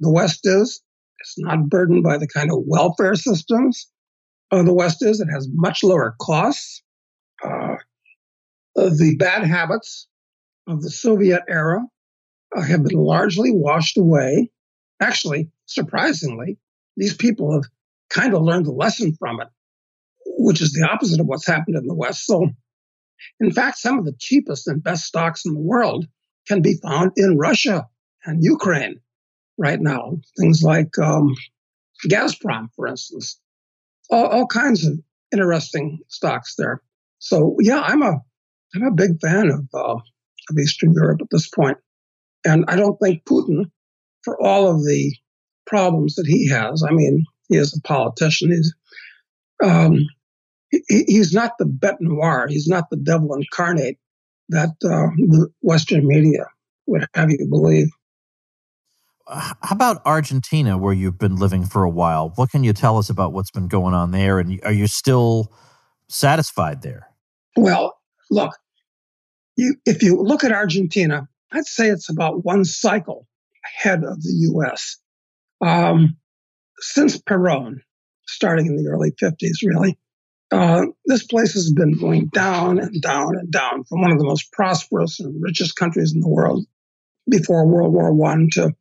the 0.00 0.10
West 0.10 0.40
is. 0.44 0.80
It's 1.20 1.38
not 1.38 1.68
burdened 1.68 2.02
by 2.02 2.16
the 2.16 2.26
kind 2.26 2.50
of 2.50 2.62
welfare 2.66 3.14
systems 3.14 3.88
uh, 4.50 4.62
the 4.62 4.72
West 4.72 5.04
is. 5.04 5.20
It 5.20 5.28
has 5.28 5.48
much 5.52 5.84
lower 5.84 6.16
costs. 6.18 6.82
Uh, 7.44 7.76
the 8.74 9.16
bad 9.18 9.44
habits 9.44 10.08
of 10.66 10.80
the 10.82 10.88
Soviet 10.88 11.42
era 11.46 11.84
uh, 12.56 12.62
have 12.62 12.84
been 12.84 12.98
largely 12.98 13.50
washed 13.52 13.98
away. 13.98 14.50
Actually, 14.98 15.50
surprisingly, 15.66 16.58
these 16.96 17.14
people 17.14 17.52
have 17.52 17.64
kind 18.08 18.32
of 18.32 18.42
learned 18.42 18.64
the 18.64 18.72
lesson 18.72 19.14
from 19.18 19.42
it, 19.42 19.48
which 20.24 20.62
is 20.62 20.72
the 20.72 20.88
opposite 20.90 21.20
of 21.20 21.26
what's 21.26 21.46
happened 21.46 21.76
in 21.76 21.86
the 21.86 21.94
West. 21.94 22.24
So, 22.24 22.48
in 23.40 23.52
fact, 23.52 23.76
some 23.76 23.98
of 23.98 24.06
the 24.06 24.14
cheapest 24.18 24.66
and 24.68 24.82
best 24.82 25.04
stocks 25.04 25.44
in 25.44 25.52
the 25.52 25.60
world 25.60 26.06
can 26.48 26.62
be 26.62 26.74
found 26.82 27.12
in 27.16 27.38
Russia 27.38 27.86
and 28.24 28.42
Ukraine 28.42 29.00
right 29.58 29.80
now. 29.80 30.18
Things 30.38 30.62
like 30.62 30.98
um, 30.98 31.34
Gazprom, 32.08 32.68
for 32.74 32.86
instance, 32.86 33.38
all, 34.10 34.26
all 34.26 34.46
kinds 34.46 34.86
of 34.86 34.98
interesting 35.32 36.00
stocks 36.08 36.54
there. 36.56 36.82
So, 37.18 37.56
yeah, 37.60 37.80
I'm 37.80 38.02
a 38.02 38.20
I'm 38.74 38.82
a 38.84 38.90
big 38.90 39.20
fan 39.20 39.50
of 39.50 39.68
uh, 39.74 39.94
of 40.50 40.58
Eastern 40.58 40.92
Europe 40.92 41.20
at 41.22 41.28
this 41.30 41.48
point. 41.48 41.78
and 42.44 42.64
I 42.68 42.76
don't 42.76 42.98
think 42.98 43.24
Putin, 43.24 43.70
for 44.24 44.40
all 44.42 44.68
of 44.68 44.84
the 44.84 45.14
problems 45.66 46.16
that 46.16 46.26
he 46.26 46.48
has, 46.48 46.84
I 46.86 46.92
mean, 46.92 47.24
he 47.48 47.56
is 47.56 47.76
a 47.76 47.80
politician. 47.82 48.50
He's 48.50 48.74
um, 49.62 49.98
he, 50.70 51.04
he's 51.06 51.32
not 51.32 51.52
the 51.58 51.66
bête 51.66 52.00
noir. 52.00 52.46
He's 52.48 52.66
not 52.66 52.90
the 52.90 52.96
devil 52.96 53.34
incarnate 53.34 53.98
that 54.52 54.70
uh, 54.84 55.10
the 55.16 55.48
Western 55.60 56.06
media 56.06 56.46
would 56.86 57.06
have 57.14 57.30
you 57.30 57.46
believe. 57.48 57.88
How 59.28 59.54
about 59.70 60.02
Argentina, 60.04 60.76
where 60.76 60.92
you've 60.92 61.18
been 61.18 61.36
living 61.36 61.64
for 61.64 61.84
a 61.84 61.90
while? 61.90 62.32
What 62.36 62.50
can 62.50 62.64
you 62.64 62.72
tell 62.72 62.98
us 62.98 63.08
about 63.08 63.32
what's 63.32 63.50
been 63.50 63.68
going 63.68 63.94
on 63.94 64.10
there? 64.10 64.38
And 64.38 64.60
are 64.64 64.72
you 64.72 64.86
still 64.86 65.52
satisfied 66.08 66.82
there? 66.82 67.08
Well, 67.56 67.98
look, 68.30 68.56
you, 69.56 69.76
if 69.86 70.02
you 70.02 70.20
look 70.20 70.44
at 70.44 70.52
Argentina, 70.52 71.28
I'd 71.52 71.66
say 71.66 71.88
it's 71.88 72.10
about 72.10 72.44
one 72.44 72.64
cycle 72.64 73.26
ahead 73.64 74.04
of 74.04 74.22
the 74.22 74.34
U.S. 74.52 74.98
Um, 75.60 76.16
since 76.78 77.16
Perón, 77.16 77.76
starting 78.26 78.66
in 78.66 78.76
the 78.76 78.90
early 78.90 79.12
50s, 79.12 79.64
really, 79.64 79.98
uh, 80.52 80.82
this 81.06 81.24
place 81.26 81.54
has 81.54 81.72
been 81.72 81.98
going 81.98 82.26
down 82.28 82.78
and 82.78 83.00
down 83.00 83.36
and 83.38 83.50
down 83.50 83.84
from 83.84 84.02
one 84.02 84.12
of 84.12 84.18
the 84.18 84.24
most 84.24 84.52
prosperous 84.52 85.18
and 85.18 85.42
richest 85.42 85.76
countries 85.76 86.12
in 86.14 86.20
the 86.20 86.28
world 86.28 86.64
before 87.28 87.66
World 87.66 87.94
War 87.94 88.12
One 88.12 88.48
to 88.52 88.74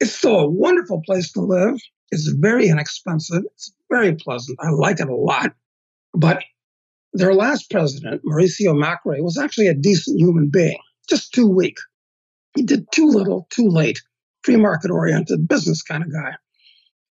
it's 0.00 0.16
still 0.16 0.40
a 0.40 0.50
wonderful 0.50 1.00
place 1.06 1.32
to 1.32 1.40
live. 1.40 1.80
It's 2.10 2.28
very 2.28 2.68
inexpensive. 2.68 3.44
It's 3.54 3.72
very 3.88 4.14
pleasant. 4.14 4.58
I 4.60 4.70
like 4.70 5.00
it 5.00 5.08
a 5.08 5.14
lot. 5.14 5.52
But 6.12 6.42
their 7.12 7.32
last 7.32 7.70
president, 7.70 8.22
Mauricio 8.24 8.74
Macri, 8.74 9.22
was 9.22 9.38
actually 9.38 9.68
a 9.68 9.74
decent 9.74 10.20
human 10.20 10.50
being, 10.50 10.78
just 11.08 11.32
too 11.32 11.48
weak. 11.48 11.78
He 12.56 12.62
did 12.62 12.90
too 12.92 13.08
little, 13.08 13.46
too 13.50 13.68
late, 13.68 14.02
free 14.42 14.56
market 14.56 14.90
oriented 14.90 15.48
business 15.48 15.82
kind 15.82 16.02
of 16.02 16.12
guy. 16.12 16.32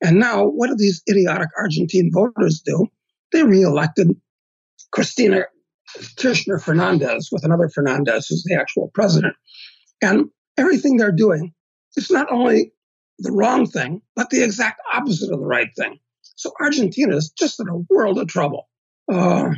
And 0.01 0.17
now, 0.17 0.45
what 0.45 0.67
do 0.67 0.75
these 0.77 1.01
idiotic 1.09 1.49
Argentine 1.57 2.09
voters 2.13 2.61
do? 2.65 2.87
They 3.31 3.43
reelected 3.43 4.15
Cristina 4.91 5.43
Kirchner 6.17 6.59
Fernandez 6.59 7.29
with 7.31 7.43
another 7.43 7.69
Fernandez, 7.69 8.27
who's 8.27 8.43
the 8.43 8.55
actual 8.55 8.91
president. 8.93 9.35
And 10.01 10.29
everything 10.57 10.97
they're 10.97 11.11
doing 11.11 11.53
is 11.95 12.11
not 12.11 12.31
only 12.31 12.71
the 13.19 13.31
wrong 13.31 13.65
thing, 13.65 14.01
but 14.15 14.29
the 14.29 14.43
exact 14.43 14.81
opposite 14.93 15.31
of 15.31 15.39
the 15.39 15.45
right 15.45 15.69
thing. 15.77 15.99
So 16.35 16.51
Argentina 16.61 17.15
is 17.15 17.31
just 17.37 17.59
in 17.59 17.67
a 17.67 17.77
world 17.89 18.17
of 18.17 18.27
trouble. 18.27 18.69
Uh, 19.11 19.51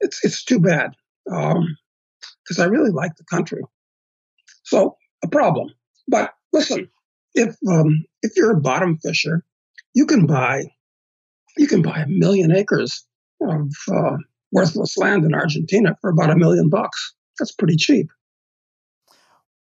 it's 0.00 0.24
it's 0.24 0.44
too 0.44 0.58
bad 0.58 0.92
because 1.24 2.58
um, 2.58 2.60
I 2.60 2.64
really 2.64 2.90
like 2.90 3.14
the 3.16 3.24
country. 3.24 3.62
So 4.64 4.96
a 5.22 5.28
problem. 5.28 5.68
But 6.08 6.32
listen, 6.52 6.88
if 7.34 7.54
um, 7.68 8.04
if 8.22 8.32
you're 8.36 8.56
a 8.56 8.60
bottom 8.60 8.98
fisher, 8.98 9.44
you 9.94 10.06
can 10.06 10.26
buy 10.26 10.64
you 11.60 11.66
can 11.66 11.82
buy 11.82 11.98
a 11.98 12.06
million 12.06 12.56
acres 12.56 13.04
of 13.42 13.70
uh, 13.92 14.16
worthless 14.50 14.96
land 14.96 15.24
in 15.24 15.34
Argentina 15.34 15.94
for 16.00 16.08
about 16.08 16.30
a 16.30 16.36
million 16.36 16.70
bucks. 16.70 17.14
That's 17.38 17.52
pretty 17.52 17.76
cheap. 17.76 18.08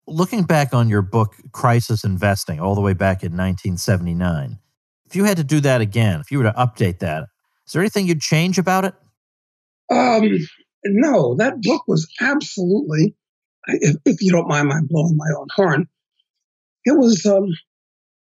Looking 0.06 0.44
back 0.44 0.72
on 0.72 0.88
your 0.88 1.02
book, 1.02 1.34
Crisis 1.50 2.04
Investing, 2.04 2.60
all 2.60 2.76
the 2.76 2.80
way 2.80 2.92
back 2.92 3.24
in 3.24 3.32
1979, 3.32 4.58
if 5.06 5.16
you 5.16 5.24
had 5.24 5.38
to 5.38 5.44
do 5.44 5.58
that 5.60 5.80
again, 5.80 6.20
if 6.20 6.30
you 6.30 6.38
were 6.38 6.44
to 6.44 6.52
update 6.52 7.00
that, 7.00 7.24
is 7.66 7.72
there 7.72 7.82
anything 7.82 8.06
you'd 8.06 8.20
change 8.20 8.58
about 8.58 8.84
it? 8.84 8.94
Um, 9.90 10.38
no, 10.84 11.34
that 11.34 11.60
book 11.62 11.82
was 11.88 12.08
absolutely, 12.20 13.16
if, 13.66 13.96
if, 14.04 14.22
you 14.22 14.30
don't 14.30 14.48
mind 14.48 14.68
my 14.68 14.80
blowing 14.88 15.16
my 15.16 15.30
own 15.36 15.48
horn, 15.54 15.88
it 16.84 16.96
was 16.96 17.26
um, 17.26 17.48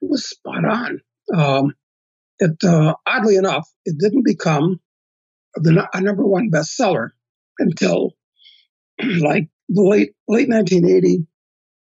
it 0.02 0.10
was 0.10 0.28
spot 0.28 0.64
on. 0.64 1.00
Um, 1.34 1.74
it 2.38 2.62
uh, 2.64 2.94
oddly 3.06 3.36
enough, 3.36 3.68
it 3.84 3.96
didn't 3.98 4.24
become 4.24 4.80
the 5.54 5.88
a 5.92 6.00
number 6.00 6.26
one 6.26 6.50
bestseller 6.50 7.10
until 7.58 8.12
like 9.20 9.48
the 9.68 9.82
late 9.82 10.12
late 10.28 10.48
1980, 10.48 11.26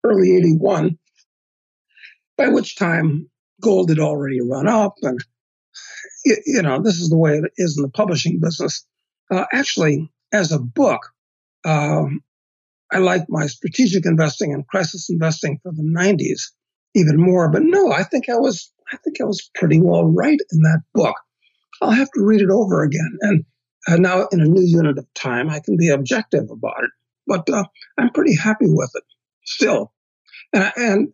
early 0.04 0.37
81, 0.37 0.98
by 2.37 2.48
which 2.48 2.76
time 2.76 3.28
gold 3.61 3.88
had 3.88 3.98
already 3.98 4.40
run 4.40 4.68
up, 4.68 4.94
and 5.02 5.18
you 6.24 6.62
know 6.62 6.83
this 6.83 6.96
is 6.96 7.09
the 7.09 7.18
way 7.18 7.37
it 7.37 7.50
is 7.57 7.76
in 7.78 7.83
the 7.83 7.90
publishing 7.90 8.38
business. 8.40 8.87
Uh, 9.30 9.46
actually, 9.52 10.11
as 10.33 10.52
a 10.52 10.59
book, 10.59 11.00
um, 11.64 12.20
I 12.92 12.98
like 12.98 13.24
my 13.28 13.46
strategic 13.46 14.07
investing 14.07 14.52
and 14.52 14.66
crisis 14.66 15.09
investing 15.09 15.59
for 15.62 15.72
the 15.72 15.83
90s 15.83 16.50
even 16.94 17.16
more. 17.16 17.50
But 17.50 17.62
no, 17.62 17.90
I 17.90 18.04
think 18.04 18.28
I 18.28 18.37
was 18.37 18.70
I 18.94 18.98
think 18.98 19.20
I 19.20 19.24
was 19.24 19.50
pretty 19.54 19.80
well 19.80 20.04
right 20.04 20.38
in 20.52 20.62
that 20.62 20.83
book. 20.94 21.16
I'll 21.83 21.90
have 21.90 22.11
to 22.12 22.24
read 22.24 22.40
it 22.40 22.50
over 22.50 22.83
again, 22.83 23.18
and 23.20 23.44
uh, 23.88 23.96
now 23.96 24.28
in 24.33 24.40
a 24.40 24.46
new 24.46 24.64
unit 24.64 24.98
of 24.98 25.12
time, 25.14 25.50
I 25.50 25.61
can 25.61 25.76
be 25.76 25.90
objective 25.90 26.50
about 26.50 26.85
it. 26.85 26.90
But 27.26 27.50
uh, 27.50 27.64
I'm 27.98 28.11
pretty 28.11 28.37
happy 28.37 28.66
with 28.68 28.90
it 28.94 29.04
still, 29.44 29.92
and 30.52 30.72
and, 30.76 31.12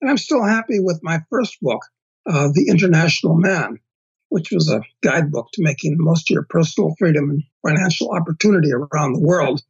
and 0.00 0.10
I'm 0.10 0.18
still 0.18 0.44
happy 0.44 0.78
with 0.80 1.00
my 1.02 1.20
first 1.30 1.58
book, 1.60 1.80
uh, 2.28 2.48
The 2.52 2.68
International 2.68 3.36
Man 3.36 3.78
which 4.32 4.50
was 4.50 4.70
a 4.70 4.80
guidebook 5.02 5.46
to 5.52 5.62
making 5.62 5.94
the 5.94 6.02
most 6.02 6.30
of 6.30 6.34
your 6.34 6.46
personal 6.48 6.94
freedom 6.98 7.28
and 7.28 7.42
financial 7.66 8.10
opportunity 8.12 8.70
around 8.72 9.12
the 9.12 9.20
world. 9.20 9.60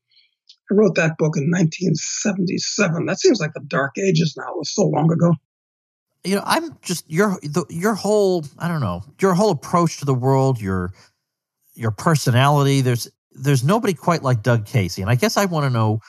I 0.70 0.74
wrote 0.74 0.94
that 0.94 1.18
book 1.18 1.36
in 1.36 1.50
1977. 1.50 3.06
That 3.06 3.18
seems 3.18 3.40
like 3.40 3.54
the 3.54 3.60
dark 3.66 3.98
ages 3.98 4.34
now. 4.38 4.52
It 4.52 4.58
was 4.58 4.72
so 4.72 4.84
long 4.84 5.10
ago. 5.10 5.34
You 6.24 6.36
know, 6.36 6.42
I'm 6.44 6.76
just 6.82 7.10
your 7.10 7.38
the, 7.42 7.64
your 7.68 7.94
whole 7.94 8.44
I 8.58 8.68
don't 8.68 8.80
know 8.80 9.02
your 9.20 9.34
whole 9.34 9.50
approach 9.50 9.98
to 9.98 10.04
the 10.04 10.14
world, 10.14 10.60
your 10.60 10.92
your 11.74 11.90
personality. 11.90 12.80
There's 12.80 13.08
there's 13.32 13.64
nobody 13.64 13.94
quite 13.94 14.22
like 14.22 14.42
Doug 14.42 14.66
Casey, 14.66 15.02
and 15.02 15.10
I 15.10 15.14
guess 15.14 15.36
I 15.36 15.46
want 15.46 15.64
to 15.64 15.70
know. 15.70 16.00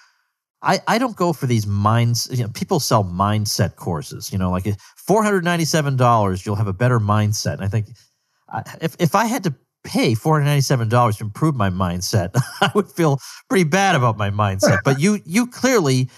I, 0.66 0.80
I 0.88 0.98
don't 0.98 1.18
go 1.18 1.34
for 1.34 1.46
these 1.46 1.68
minds. 1.68 2.30
You 2.32 2.44
know, 2.44 2.50
people 2.50 2.80
sell 2.80 3.04
mindset 3.04 3.76
courses. 3.76 4.32
You 4.32 4.38
know, 4.38 4.50
like 4.50 4.66
eh, 4.66 4.76
four 4.96 5.24
hundred 5.24 5.44
ninety 5.44 5.66
seven 5.66 5.98
dollars, 5.98 6.46
you'll 6.46 6.56
have 6.56 6.68
a 6.68 6.74
better 6.74 7.00
mindset. 7.00 7.56
And 7.56 7.64
I 7.64 7.68
think 7.68 7.88
if 8.82 8.96
if 9.00 9.16
I 9.16 9.26
had 9.26 9.44
to 9.44 9.54
pay 9.84 10.16
four 10.16 10.36
hundred 10.36 10.46
ninety 10.46 10.62
seven 10.62 10.88
dollars 10.90 11.18
to 11.18 11.26
improve 11.26 11.56
my 11.56 11.70
mindset, 11.70 12.30
I 12.62 12.72
would 12.76 12.90
feel 12.90 13.20
pretty 13.50 13.66
bad 13.66 13.96
about 13.96 14.18
my 14.18 14.30
mindset. 14.30 14.80
but 14.86 15.00
you 15.00 15.20
you 15.26 15.48
clearly 15.48 16.10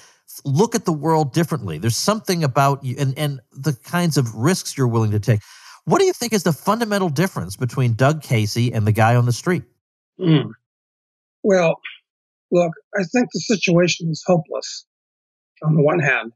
look 0.43 0.75
at 0.75 0.85
the 0.85 0.93
world 0.93 1.33
differently. 1.33 1.77
There's 1.77 1.97
something 1.97 2.43
about 2.43 2.83
you 2.83 2.95
and 2.97 3.17
and 3.17 3.39
the 3.51 3.73
kinds 3.73 4.17
of 4.17 4.33
risks 4.35 4.77
you're 4.77 4.87
willing 4.87 5.11
to 5.11 5.19
take. 5.19 5.39
What 5.85 5.99
do 5.99 6.05
you 6.05 6.13
think 6.13 6.33
is 6.33 6.43
the 6.43 6.53
fundamental 6.53 7.09
difference 7.09 7.55
between 7.55 7.93
Doug 7.93 8.23
Casey 8.23 8.73
and 8.73 8.87
the 8.87 8.91
guy 8.91 9.15
on 9.15 9.25
the 9.25 9.33
street? 9.33 9.63
Mm. 10.19 10.51
Well, 11.43 11.75
look, 12.51 12.71
I 12.97 13.03
think 13.03 13.27
the 13.31 13.39
situation 13.39 14.09
is 14.09 14.23
hopeless 14.25 14.85
on 15.63 15.75
the 15.75 15.83
one 15.83 15.99
hand, 15.99 16.31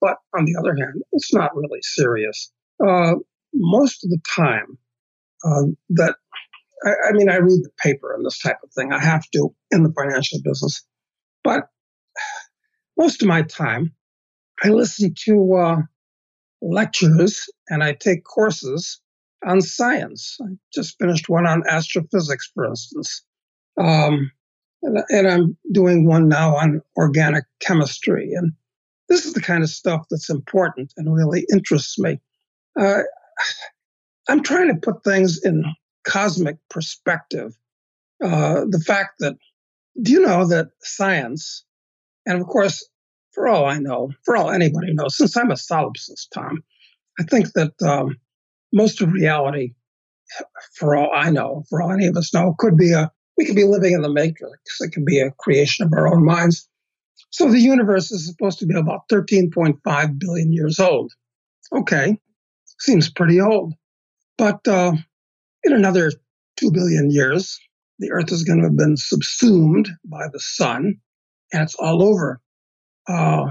but 0.00 0.16
on 0.36 0.44
the 0.44 0.56
other 0.58 0.74
hand, 0.74 1.02
it's 1.12 1.32
not 1.32 1.56
really 1.56 1.80
serious. 1.82 2.50
Uh, 2.84 3.14
most 3.54 4.04
of 4.04 4.10
the 4.10 4.18
time, 4.36 4.78
uh, 5.44 5.62
that 5.90 6.16
I, 6.84 7.08
I 7.08 7.12
mean, 7.12 7.28
I 7.28 7.36
read 7.36 7.60
the 7.62 7.70
paper 7.78 8.14
and 8.14 8.24
this 8.24 8.38
type 8.38 8.58
of 8.64 8.72
thing. 8.72 8.92
I 8.92 8.98
have 8.98 9.28
to 9.30 9.54
in 9.70 9.84
the 9.84 9.92
financial 9.92 10.40
business. 10.42 10.84
But 11.44 11.68
most 12.98 13.22
of 13.22 13.28
my 13.28 13.42
time, 13.42 13.94
I 14.62 14.68
listen 14.68 15.14
to 15.24 15.54
uh, 15.54 15.76
lectures 16.60 17.48
and 17.70 17.82
I 17.82 17.92
take 17.92 18.24
courses 18.24 19.00
on 19.46 19.60
science. 19.60 20.36
I 20.42 20.56
just 20.74 20.98
finished 20.98 21.28
one 21.28 21.46
on 21.46 21.62
astrophysics, 21.68 22.50
for 22.52 22.66
instance. 22.66 23.22
Um, 23.80 24.32
and, 24.82 24.98
and, 25.10 25.28
I'm 25.28 25.56
doing 25.72 26.04
one 26.04 26.28
now 26.28 26.56
on 26.56 26.82
organic 26.96 27.44
chemistry. 27.60 28.32
And 28.32 28.52
this 29.08 29.24
is 29.24 29.32
the 29.32 29.40
kind 29.40 29.62
of 29.62 29.70
stuff 29.70 30.06
that's 30.10 30.28
important 30.28 30.92
and 30.96 31.14
really 31.14 31.46
interests 31.52 31.98
me. 31.98 32.20
Uh, 32.78 33.02
I'm 34.28 34.42
trying 34.42 34.68
to 34.68 34.80
put 34.80 35.04
things 35.04 35.40
in 35.44 35.64
cosmic 36.04 36.56
perspective. 36.68 37.56
Uh, 38.22 38.64
the 38.68 38.82
fact 38.84 39.20
that, 39.20 39.36
do 40.02 40.12
you 40.12 40.20
know 40.20 40.46
that 40.46 40.68
science, 40.80 41.64
and 42.28 42.40
of 42.40 42.46
course, 42.46 42.86
for 43.32 43.48
all 43.48 43.64
I 43.64 43.78
know, 43.78 44.12
for 44.24 44.36
all 44.36 44.50
anybody 44.50 44.92
knows, 44.92 45.16
since 45.16 45.36
I'm 45.36 45.50
a 45.50 45.54
solipsist, 45.54 46.28
Tom, 46.32 46.62
I 47.18 47.22
think 47.24 47.52
that 47.54 47.72
um, 47.82 48.16
most 48.72 49.00
of 49.00 49.12
reality, 49.12 49.72
for 50.74 50.94
all 50.94 51.10
I 51.14 51.30
know, 51.30 51.64
for 51.70 51.80
all 51.80 51.90
any 51.90 52.06
of 52.06 52.16
us 52.16 52.32
know, 52.34 52.54
could 52.58 52.76
be 52.76 52.92
a 52.92 53.10
we 53.38 53.46
could 53.46 53.56
be 53.56 53.64
living 53.64 53.92
in 53.94 54.02
the 54.02 54.12
matrix. 54.12 54.80
It 54.80 54.92
could 54.92 55.06
be 55.06 55.20
a 55.20 55.30
creation 55.30 55.86
of 55.86 55.92
our 55.92 56.12
own 56.12 56.24
minds. 56.24 56.68
So 57.30 57.48
the 57.48 57.60
universe 57.60 58.10
is 58.10 58.26
supposed 58.26 58.58
to 58.58 58.66
be 58.66 58.76
about 58.76 59.08
13.5 59.10 60.18
billion 60.18 60.52
years 60.52 60.80
old. 60.80 61.12
Okay, 61.72 62.18
seems 62.80 63.08
pretty 63.08 63.40
old. 63.40 63.74
But 64.36 64.66
uh, 64.66 64.92
in 65.62 65.72
another 65.72 66.12
2 66.56 66.72
billion 66.72 67.10
years, 67.10 67.58
the 68.00 68.10
Earth 68.10 68.32
is 68.32 68.42
going 68.42 68.58
to 68.58 68.66
have 68.66 68.76
been 68.76 68.96
subsumed 68.96 69.88
by 70.04 70.26
the 70.32 70.40
sun, 70.40 70.96
and 71.52 71.62
it's 71.62 71.74
all 71.74 72.02
over 72.02 72.40
uh, 73.08 73.46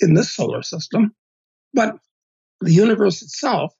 in 0.00 0.14
this 0.14 0.32
solar 0.32 0.62
system. 0.62 1.14
But 1.74 1.96
the 2.60 2.72
universe 2.72 3.22
itself 3.22 3.74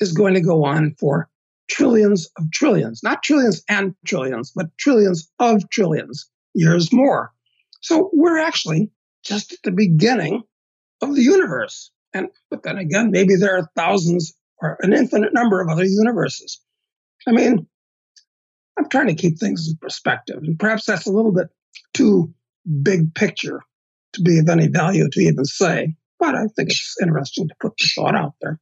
is 0.00 0.12
going 0.12 0.34
to 0.34 0.40
go 0.40 0.64
on 0.64 0.94
for 0.98 1.28
trillions 1.70 2.28
of 2.36 2.50
trillions, 2.50 3.02
not 3.02 3.22
trillions 3.22 3.62
and 3.68 3.94
trillions, 4.06 4.52
but 4.54 4.76
trillions 4.78 5.30
of 5.38 5.68
trillions 5.70 6.28
years 6.54 6.92
more. 6.92 7.32
So 7.80 8.10
we're 8.12 8.38
actually 8.38 8.90
just 9.24 9.52
at 9.52 9.62
the 9.62 9.72
beginning 9.72 10.42
of 11.02 11.14
the 11.14 11.22
universe. 11.22 11.90
And 12.12 12.28
but 12.50 12.62
then 12.62 12.78
again, 12.78 13.10
maybe 13.10 13.34
there 13.36 13.56
are 13.56 13.70
thousands 13.76 14.34
or 14.58 14.76
an 14.80 14.92
infinite 14.92 15.34
number 15.34 15.60
of 15.60 15.68
other 15.68 15.84
universes. 15.84 16.60
I 17.26 17.32
mean, 17.32 17.66
I'm 18.78 18.88
trying 18.88 19.08
to 19.08 19.14
keep 19.14 19.38
things 19.38 19.68
in 19.68 19.76
perspective, 19.76 20.38
and 20.42 20.58
perhaps 20.58 20.86
that's 20.86 21.06
a 21.06 21.12
little 21.12 21.32
bit 21.32 21.48
too 21.92 22.32
big 22.82 23.14
picture 23.14 23.60
to 24.14 24.22
be 24.22 24.38
of 24.38 24.48
any 24.48 24.68
value 24.68 25.08
to 25.10 25.20
even 25.20 25.44
say. 25.44 25.94
But 26.18 26.34
I 26.34 26.46
think 26.56 26.70
it's 26.70 26.96
interesting 27.02 27.48
to 27.48 27.54
put 27.60 27.72
the 27.78 27.90
thought 27.94 28.14
out 28.14 28.34
there 28.40 28.60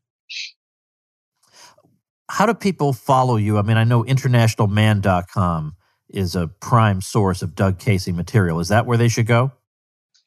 how 2.32 2.46
do 2.46 2.54
people 2.54 2.94
follow 2.94 3.36
you? 3.36 3.58
I 3.58 3.62
mean, 3.62 3.76
I 3.76 3.84
know 3.84 4.04
internationalman.com 4.04 5.76
is 6.08 6.34
a 6.34 6.48
prime 6.48 7.02
source 7.02 7.42
of 7.42 7.54
Doug 7.54 7.78
Casey 7.78 8.10
material. 8.10 8.58
Is 8.58 8.68
that 8.68 8.86
where 8.86 8.96
they 8.96 9.08
should 9.08 9.26
go? 9.26 9.52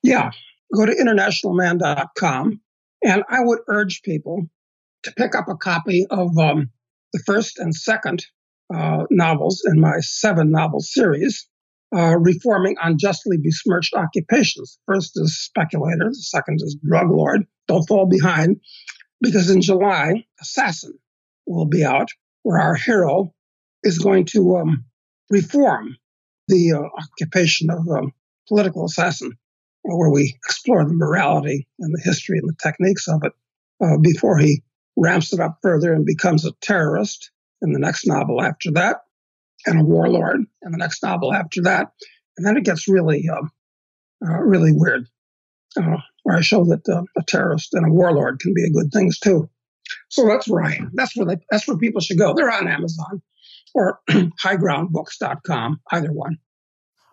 Yeah, 0.03 0.29
go 0.75 0.85
to 0.85 0.91
internationalman.com. 0.91 2.61
And 3.03 3.23
I 3.27 3.39
would 3.39 3.57
urge 3.67 4.03
people 4.03 4.47
to 5.01 5.11
pick 5.13 5.33
up 5.33 5.47
a 5.49 5.55
copy 5.55 6.05
of 6.11 6.37
um, 6.37 6.69
the 7.11 7.23
first 7.25 7.57
and 7.57 7.73
second 7.73 8.23
uh, 8.71 9.05
novels 9.09 9.63
in 9.65 9.79
my 9.79 9.99
seven 10.01 10.51
novel 10.51 10.81
series, 10.81 11.47
uh, 11.95 12.17
Reforming 12.17 12.75
Unjustly 12.81 13.37
Besmirched 13.37 13.93
Occupations. 13.93 14.79
First 14.85 15.11
is 15.15 15.39
Speculator, 15.39 16.09
the 16.09 16.15
second 16.15 16.59
is 16.61 16.77
Drug 16.87 17.09
Lord. 17.09 17.45
Don't 17.67 17.87
fall 17.87 18.05
behind, 18.05 18.61
because 19.21 19.49
in 19.49 19.61
July, 19.61 20.25
Assassin 20.41 20.93
will 21.47 21.65
be 21.65 21.83
out, 21.83 22.09
where 22.43 22.59
our 22.59 22.75
hero 22.75 23.33
is 23.83 23.99
going 23.99 24.25
to 24.25 24.57
um, 24.57 24.85
reform 25.29 25.97
the 26.47 26.73
uh, 26.73 27.01
occupation 27.01 27.69
of 27.69 27.87
um, 27.89 28.11
political 28.47 28.85
assassin, 28.85 29.31
where 29.81 30.09
we 30.09 30.35
explore 30.45 30.85
the 30.85 30.93
morality 30.93 31.67
and 31.79 31.93
the 31.93 32.01
history 32.03 32.37
and 32.37 32.49
the 32.49 32.55
techniques 32.61 33.07
of 33.07 33.23
it 33.23 33.33
uh, 33.83 33.97
before 33.97 34.37
he 34.37 34.63
ramps 34.95 35.33
it 35.33 35.39
up 35.39 35.57
further 35.61 35.93
and 35.93 36.05
becomes 36.05 36.45
a 36.45 36.51
terrorist 36.61 37.31
in 37.61 37.73
the 37.73 37.79
next 37.79 38.05
novel 38.07 38.41
after 38.41 38.71
that, 38.71 39.01
and 39.65 39.81
a 39.81 39.83
warlord 39.83 40.41
in 40.63 40.71
the 40.71 40.77
next 40.77 41.03
novel 41.03 41.33
after 41.33 41.61
that. 41.63 41.91
And 42.37 42.45
then 42.45 42.57
it 42.57 42.65
gets 42.65 42.87
really, 42.87 43.27
um, 43.29 43.51
uh, 44.25 44.39
really 44.41 44.71
weird, 44.73 45.07
uh, 45.77 45.97
where 46.23 46.37
I 46.37 46.41
show 46.41 46.65
that 46.65 46.87
uh, 46.89 47.03
a 47.17 47.23
terrorist 47.23 47.73
and 47.73 47.85
a 47.85 47.91
warlord 47.91 48.39
can 48.39 48.53
be 48.53 48.71
good 48.71 48.91
things 48.91 49.19
too. 49.19 49.49
So 50.09 50.25
that's 50.27 50.49
am. 50.49 50.91
That's 50.93 51.15
where 51.15 51.25
they, 51.27 51.37
that's 51.51 51.67
where 51.67 51.77
people 51.77 52.01
should 52.01 52.17
go. 52.17 52.33
They're 52.33 52.51
on 52.51 52.67
Amazon 52.67 53.21
or 53.73 53.99
highgroundbooks.com, 54.09 55.81
either 55.91 56.11
one. 56.11 56.37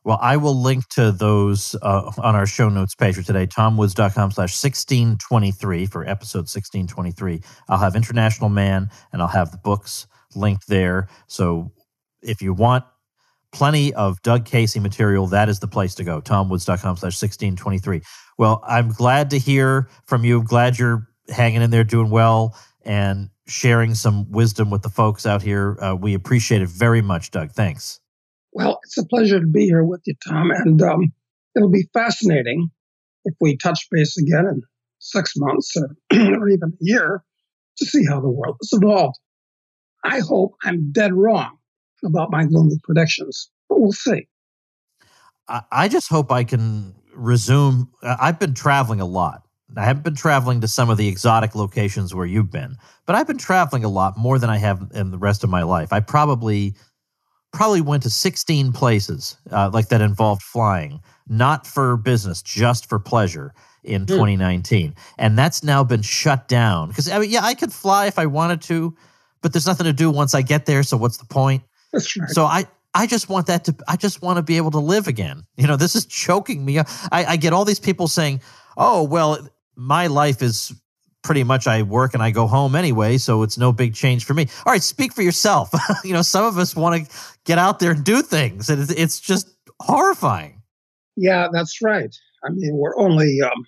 Well, 0.05 0.19
I 0.21 0.37
will 0.37 0.61
link 0.61 0.89
to 0.91 1.13
those 1.13 1.77
uh, 1.81 2.11
on 2.19 2.35
our 2.35 2.47
show 2.47 2.69
notes 2.69 2.95
page 2.95 3.15
for 3.15 3.23
today, 3.23 3.47
tomwoods.com 3.47 4.33
slash 4.33 4.63
1623 4.63 5.87
for 5.87 6.09
episode 6.09 6.49
1623. 6.49 7.41
I'll 7.69 7.79
have 7.79 7.95
International 7.95 8.49
Man 8.49 8.91
and 9.13 9.23
I'll 9.23 9.29
have 9.29 9.53
the 9.53 9.59
books 9.59 10.09
linked 10.35 10.67
there. 10.67 11.09
So 11.29 11.71
if 12.23 12.43
you 12.43 12.53
want 12.53 12.85
plenty 13.53 13.93
of 13.95 14.21
Doug 14.23 14.45
Casey 14.45 14.81
material, 14.81 15.27
that 15.29 15.49
is 15.49 15.61
the 15.61 15.69
place 15.69 15.95
to 15.97 16.05
go, 16.05 16.21
tomwoods.com 16.21 16.97
slash 16.97 17.23
1623. 17.23 18.03
Well, 18.39 18.63
I'm 18.67 18.89
glad 18.89 19.31
to 19.31 19.39
hear 19.39 19.89
from 20.07 20.25
you. 20.25 20.43
Glad 20.43 20.79
you're 20.79 21.07
hanging 21.29 21.63
in 21.63 21.71
there, 21.71 21.85
doing 21.85 22.11
well, 22.11 22.57
and 22.85 23.31
sharing 23.47 23.95
some 23.95 24.31
wisdom 24.31 24.71
with 24.71 24.83
the 24.83 24.89
folks 24.89 25.27
out 25.27 25.43
here. 25.43 25.77
Uh, 25.81 25.95
we 25.95 26.15
appreciate 26.15 26.63
it 26.63 26.69
very 26.69 27.03
much, 27.03 27.31
Doug. 27.31 27.53
Thanks. 27.53 28.01
Well, 28.53 28.81
it's 28.85 28.99
a 28.99 29.07
pleasure 29.07 29.41
to 29.41 29.47
be 29.47 29.65
here 29.67 29.85
with 29.85 30.03
you, 30.07 30.15
Tom. 30.27 30.51
And 30.51 30.81
um, 30.83 31.13
it'll 31.57 31.71
be 31.71 31.89
fascinating 31.93 32.71
if 33.25 33.35
we 33.41 33.57
touch 33.57 33.87
base 33.91 34.17
again 34.19 34.47
in 34.47 34.63
six 34.99 35.35
months 35.37 35.75
or, 35.77 35.89
or 36.13 36.49
even 36.49 36.71
a 36.73 36.77
year 36.81 37.23
to 37.79 37.87
see 37.87 38.05
how 38.07 38.21
the 38.21 38.31
world 38.31 38.57
has 38.61 38.71
evolved. 38.73 39.19
I 40.05 40.21
hope 40.21 40.55
I'm 40.65 40.93
dead 40.93 41.15
wrong 41.15 41.59
about 42.05 42.31
my 42.31 42.45
gloomy 42.45 42.79
predictions, 42.83 43.51
but 43.69 43.81
we'll 43.81 43.93
see. 43.93 44.27
I 45.71 45.89
just 45.89 46.09
hope 46.09 46.33
I 46.33 46.45
can 46.45 46.95
resume. 47.15 47.91
I've 48.03 48.39
been 48.39 48.55
traveling 48.55 49.01
a 49.01 49.07
lot 49.07 49.43
I 49.77 49.85
haven't 49.85 50.03
been 50.03 50.15
traveling 50.15 50.61
to 50.61 50.69
some 50.69 50.91
of 50.91 50.99
the 50.99 51.09
exotic 51.09 51.55
locations 51.55 52.15
where 52.15 52.27
you've 52.27 52.51
been, 52.51 52.77
but 53.07 53.17
I've 53.17 53.27
been 53.27 53.39
traveling 53.39 53.85
a 53.85 53.89
lot 53.89 54.17
more 54.17 54.39
than 54.39 54.51
I 54.51 54.59
have 54.59 54.91
in 54.95 55.11
the 55.11 55.19
rest 55.19 55.45
of 55.45 55.51
my 55.51 55.63
life. 55.63 55.93
I 55.93 56.01
probably 56.01 56.75
probably 57.53 57.83
went 57.83 58.03
to 58.03 58.11
16 58.11 58.73
places 58.73 59.37
uh, 59.51 59.71
like 59.73 59.89
that 59.89 60.01
involved 60.01 60.43
flying, 60.43 61.01
not 61.29 61.67
for 61.67 61.99
business, 61.99 62.41
just 62.41 62.89
for 62.89 62.99
pleasure 62.99 63.53
in 63.85 64.07
mm. 64.07 64.09
2019. 64.09 64.95
And 65.19 65.39
that's 65.39 65.63
now 65.63 65.85
been 65.85 66.03
shut 66.03 66.49
down 66.49 66.89
because 66.89 67.11
I 67.11 67.19
mean, 67.19 67.31
yeah, 67.31 67.45
I 67.45 67.55
could 67.55 67.73
fly 67.73 68.07
if 68.07 68.19
I 68.19 68.27
wanted 68.27 68.63
to, 68.63 68.97
but 69.43 69.53
there's 69.53 69.67
nothing 69.67 69.85
to 69.85 69.93
do 69.93 70.11
once 70.11 70.35
I 70.35 70.43
get 70.43 70.67
there. 70.67 70.83
So 70.83 70.97
what's 70.97 71.19
the 71.19 71.27
point? 71.27 71.63
That's 71.93 72.17
right. 72.17 72.31
So 72.31 72.45
I, 72.45 72.65
I 72.95 73.07
just 73.07 73.29
want 73.29 73.47
that 73.47 73.65
to, 73.65 73.77
I 73.89 73.97
just 73.97 74.23
want 74.23 74.37
to 74.37 74.43
be 74.43 74.57
able 74.57 74.71
to 74.73 74.79
live 74.79 75.07
again. 75.07 75.45
You 75.57 75.67
know, 75.67 75.77
this 75.77 75.97
is 75.97 76.07
choking 76.07 76.65
me. 76.65 76.79
I, 76.79 76.85
I 77.11 77.37
get 77.37 77.53
all 77.53 77.65
these 77.65 77.81
people 77.81 78.09
saying, 78.09 78.41
oh, 78.77 79.03
well, 79.03 79.47
my 79.77 80.07
life 80.07 80.43
is 80.43 80.73
pretty 81.23 81.45
much 81.45 81.67
I 81.67 81.83
work 81.83 82.15
and 82.15 82.23
I 82.23 82.31
go 82.31 82.47
home 82.47 82.75
anyway, 82.75 83.17
so 83.17 83.43
it's 83.43 83.57
no 83.57 83.73
big 83.73 83.95
change 83.95 84.25
for 84.25 84.35
me. 84.35 84.49
All 84.67 84.73
right, 84.73 84.83
speak 84.83 85.13
for 85.13 85.23
yourself. 85.23 85.71
you 86.05 86.13
know, 86.13 86.23
some 86.23 86.45
of 86.45 86.59
us 86.59 86.77
want 86.77 87.09
to 87.09 87.17
get 87.45 87.59
out 87.59 87.79
there 87.79 87.93
and 87.93 88.05
do 88.05 88.23
things, 88.23 88.69
and 88.69 88.91
it's 88.91 89.21
just 89.21 89.49
horrifying. 89.81 90.63
Yeah, 91.17 91.49
that's 91.53 91.81
right. 91.81 92.15
I 92.45 92.51
mean, 92.51 92.77
we're 92.77 92.99
only 92.99 93.39
um, 93.43 93.67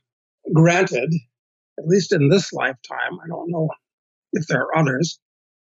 granted, 0.53 1.15
at 1.79 1.87
least 1.87 2.13
in 2.13 2.29
this 2.29 2.53
lifetime, 2.53 3.19
I 3.25 3.29
don't 3.29 3.51
know 3.51 3.69
if 4.33 4.47
there 4.49 4.63
are 4.63 4.77
others, 4.77 5.19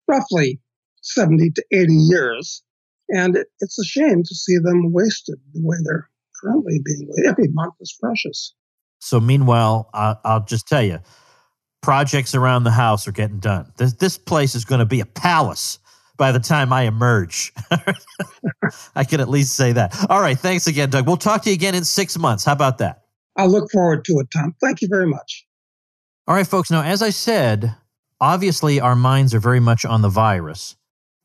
roughly 0.08 0.60
70 1.04 1.50
to 1.50 1.64
80 1.72 1.92
years. 1.92 2.62
And 3.08 3.36
it, 3.36 3.48
it's 3.60 3.78
a 3.78 3.84
shame 3.84 4.22
to 4.22 4.34
see 4.34 4.56
them 4.58 4.92
wasted 4.92 5.36
the 5.52 5.60
way 5.62 5.76
they're 5.84 6.08
currently 6.42 6.80
being 6.84 7.06
wasted. 7.08 7.26
Every 7.26 7.48
month 7.48 7.74
is 7.80 7.96
precious. 8.00 8.54
So 9.00 9.20
meanwhile, 9.20 9.90
I, 9.92 10.16
I'll 10.24 10.44
just 10.44 10.66
tell 10.66 10.82
you, 10.82 11.00
projects 11.82 12.34
around 12.34 12.64
the 12.64 12.70
house 12.70 13.06
are 13.06 13.12
getting 13.12 13.38
done. 13.38 13.70
This, 13.76 13.92
this 13.94 14.16
place 14.16 14.54
is 14.54 14.64
going 14.64 14.78
to 14.78 14.86
be 14.86 15.00
a 15.00 15.06
palace 15.06 15.78
by 16.16 16.32
the 16.32 16.38
time 16.38 16.72
I 16.72 16.82
emerge. 16.82 17.52
I 18.96 19.04
can 19.04 19.20
at 19.20 19.28
least 19.28 19.54
say 19.54 19.72
that. 19.72 20.06
All 20.08 20.20
right. 20.20 20.38
Thanks 20.38 20.66
again, 20.66 20.90
Doug. 20.90 21.06
We'll 21.06 21.16
talk 21.16 21.42
to 21.42 21.50
you 21.50 21.54
again 21.54 21.74
in 21.74 21.84
six 21.84 22.16
months. 22.18 22.44
How 22.44 22.52
about 22.52 22.78
that? 22.78 23.02
I'll 23.36 23.50
look 23.50 23.70
forward 23.70 24.04
to 24.06 24.20
it, 24.20 24.28
Tom. 24.32 24.54
Thank 24.60 24.80
you 24.80 24.88
very 24.88 25.06
much. 25.06 25.46
All 26.26 26.34
right, 26.34 26.46
folks. 26.46 26.70
Now, 26.70 26.82
as 26.82 27.02
I 27.02 27.10
said, 27.10 27.74
obviously 28.20 28.80
our 28.80 28.96
minds 28.96 29.34
are 29.34 29.40
very 29.40 29.60
much 29.60 29.84
on 29.84 30.02
the 30.02 30.08
virus, 30.08 30.76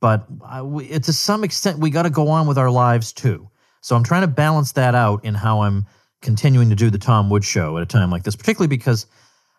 but 0.02 0.26
I, 0.44 0.62
to 0.62 1.14
some 1.14 1.44
extent, 1.44 1.80
we 1.80 1.90
got 1.90 2.04
to 2.04 2.10
go 2.10 2.30
on 2.30 2.48
with 2.48 2.58
our 2.58 2.72
lives 2.72 3.12
too. 3.12 3.50
So 3.82 3.96
I'm 3.96 4.04
trying 4.04 4.22
to 4.22 4.28
balance 4.28 4.74
that 4.74 4.96
out 4.96 5.24
in 5.24 5.36
how 5.36 5.62
I'm 5.62 5.86
continuing 6.22 6.70
to 6.70 6.76
do 6.76 6.90
the 6.90 6.98
Tom 6.98 7.30
Woods 7.30 7.46
show 7.46 7.78
at 7.78 7.84
a 7.84 7.86
time 7.86 8.12
like 8.12 8.24
this, 8.24 8.36
particularly 8.36 8.68
because 8.68 9.06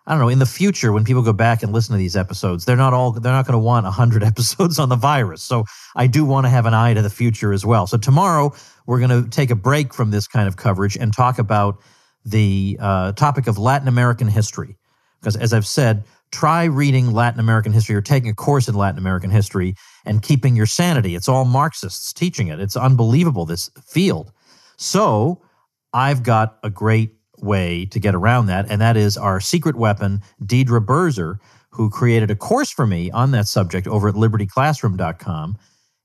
I 0.06 0.12
don't 0.12 0.20
know, 0.20 0.28
in 0.28 0.38
the 0.38 0.46
future 0.46 0.92
when 0.92 1.04
people 1.04 1.22
go 1.22 1.32
back 1.32 1.62
and 1.62 1.72
listen 1.72 1.92
to 1.92 1.98
these 1.98 2.16
episodes, 2.16 2.64
they're 2.64 2.76
not 2.76 2.92
all 2.92 3.12
they're 3.12 3.32
not 3.32 3.46
going 3.46 3.52
to 3.52 3.64
want 3.64 3.84
100 3.84 4.24
episodes 4.24 4.78
on 4.78 4.88
the 4.88 4.96
virus. 4.96 5.42
So 5.42 5.64
I 5.94 6.06
do 6.06 6.24
want 6.24 6.46
to 6.46 6.50
have 6.50 6.66
an 6.66 6.74
eye 6.74 6.94
to 6.94 7.02
the 7.02 7.10
future 7.10 7.52
as 7.52 7.64
well. 7.64 7.86
So 7.86 7.96
tomorrow 7.96 8.52
we're 8.86 8.98
going 8.98 9.24
to 9.24 9.28
take 9.30 9.50
a 9.50 9.54
break 9.54 9.94
from 9.94 10.10
this 10.10 10.26
kind 10.26 10.48
of 10.48 10.56
coverage 10.56 10.96
and 10.96 11.14
talk 11.14 11.38
about 11.38 11.80
the 12.24 12.76
uh, 12.80 13.12
topic 13.12 13.46
of 13.46 13.58
Latin 13.58 13.88
American 13.88 14.28
history. 14.28 14.76
Because 15.20 15.36
as 15.36 15.52
I've 15.52 15.66
said, 15.66 16.04
try 16.32 16.64
reading 16.64 17.12
Latin 17.12 17.40
American 17.40 17.72
history 17.72 17.94
or 17.94 18.00
taking 18.00 18.30
a 18.30 18.34
course 18.34 18.68
in 18.68 18.74
Latin 18.74 18.98
American 18.98 19.30
history 19.30 19.74
and 20.04 20.22
keeping 20.22 20.56
your 20.56 20.66
sanity. 20.66 21.14
It's 21.14 21.28
all 21.28 21.44
Marxists 21.44 22.12
teaching 22.12 22.48
it. 22.48 22.60
It's 22.60 22.76
unbelievable, 22.76 23.46
this 23.46 23.70
field. 23.86 24.32
So 24.76 25.42
I've 25.92 26.22
got 26.22 26.58
a 26.62 26.70
great 26.70 27.14
way 27.38 27.86
to 27.86 28.00
get 28.00 28.14
around 28.14 28.46
that, 28.46 28.66
and 28.70 28.80
that 28.80 28.96
is 28.96 29.16
our 29.16 29.40
secret 29.40 29.76
weapon, 29.76 30.20
Deidre 30.42 30.84
Berzer, 30.84 31.38
who 31.70 31.88
created 31.90 32.30
a 32.30 32.36
course 32.36 32.70
for 32.70 32.86
me 32.86 33.10
on 33.10 33.30
that 33.30 33.46
subject 33.46 33.86
over 33.86 34.08
at 34.08 34.14
libertyclassroom.com. 34.14 35.56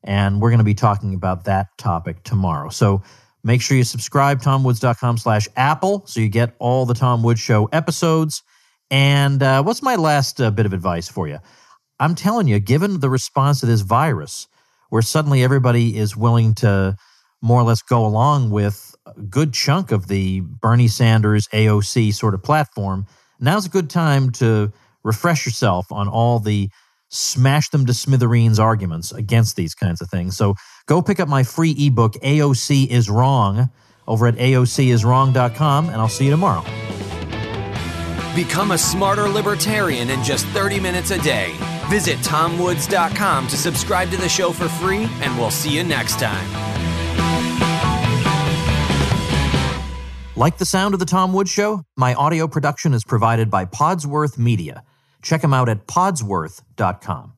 And 0.03 0.39
we're 0.39 0.51
going 0.51 0.59
to 0.59 0.63
be 0.63 0.75
talking 0.75 1.15
about 1.15 1.45
that 1.45 1.67
topic 1.77 2.23
tomorrow. 2.23 2.69
So 2.69 3.01
make 3.43 3.61
sure 3.61 3.75
you 3.75 3.83
subscribe, 3.83 4.41
tomwoods.com 4.41 5.17
slash 5.17 5.47
Apple, 5.55 6.05
so 6.05 6.19
you 6.19 6.29
get 6.29 6.55
all 6.59 6.85
the 6.85 6.93
Tom 6.93 7.23
Woods 7.23 7.39
Show 7.39 7.65
episodes. 7.71 8.43
And 8.91 9.41
uh, 9.41 9.63
what's 9.63 9.81
my 9.81 9.95
last 9.95 10.39
uh, 10.39 10.51
bit 10.51 10.67
of 10.67 10.73
advice 10.73 11.09
for 11.09 11.27
you? 11.27 11.39
I'm 11.99 12.15
telling 12.15 12.47
you, 12.47 12.59
given 12.59 12.99
the 12.99 13.09
response 13.09 13.61
to 13.61 13.65
this 13.65 13.81
virus, 13.81 14.47
where 14.89 15.01
suddenly 15.01 15.43
everybody 15.43 15.97
is 15.97 16.15
willing 16.15 16.53
to 16.55 16.95
more 17.41 17.61
or 17.61 17.63
less 17.63 17.81
go 17.81 18.05
along 18.05 18.49
with 18.49 18.95
a 19.05 19.21
good 19.21 19.53
chunk 19.53 19.91
of 19.91 20.07
the 20.07 20.41
Bernie 20.41 20.87
Sanders 20.87 21.47
AOC 21.49 22.13
sort 22.13 22.33
of 22.33 22.43
platform, 22.43 23.05
now's 23.39 23.65
a 23.65 23.69
good 23.69 23.89
time 23.89 24.31
to 24.31 24.73
refresh 25.03 25.45
yourself 25.45 25.91
on 25.91 26.07
all 26.07 26.39
the 26.39 26.69
smash 27.09 27.69
them 27.69 27.85
to 27.85 27.93
smithereens 27.93 28.59
arguments 28.59 29.11
against 29.11 29.55
these 29.55 29.75
kinds 29.75 30.01
of 30.01 30.09
things. 30.09 30.35
So 30.35 30.55
go 30.87 31.01
pick 31.01 31.19
up 31.19 31.29
my 31.29 31.43
free 31.43 31.75
ebook, 31.77 32.13
AOC 32.15 32.87
is 32.87 33.09
Wrong, 33.09 33.69
over 34.07 34.27
at 34.27 34.35
AOCiswrong.com, 34.35 35.89
and 35.89 35.95
I'll 35.95 36.09
see 36.09 36.25
you 36.25 36.31
tomorrow. 36.31 36.63
Become 38.35 38.71
a 38.71 38.77
smarter 38.77 39.29
libertarian 39.29 40.09
in 40.09 40.21
just 40.23 40.45
30 40.47 40.79
minutes 40.79 41.11
a 41.11 41.21
day. 41.21 41.55
Visit 41.89 42.17
tomwoods.com 42.19 43.47
to 43.47 43.57
subscribe 43.57 44.09
to 44.11 44.17
the 44.17 44.29
show 44.29 44.51
for 44.51 44.67
free, 44.67 45.07
and 45.21 45.37
we'll 45.37 45.51
see 45.51 45.75
you 45.75 45.83
next 45.83 46.19
time. 46.19 46.47
Like 50.35 50.57
the 50.57 50.65
sound 50.65 50.93
of 50.93 50.99
The 50.99 51.05
Tom 51.05 51.31
Woods 51.31 51.49
Show? 51.49 51.83
My 51.95 52.13
audio 52.13 52.47
production 52.47 52.93
is 52.93 53.05
provided 53.05 53.49
by 53.49 53.63
Podsworth 53.65 54.37
Media. 54.37 54.83
Check 55.21 55.41
them 55.41 55.53
out 55.53 55.69
at 55.69 55.87
podsworth.com. 55.87 57.34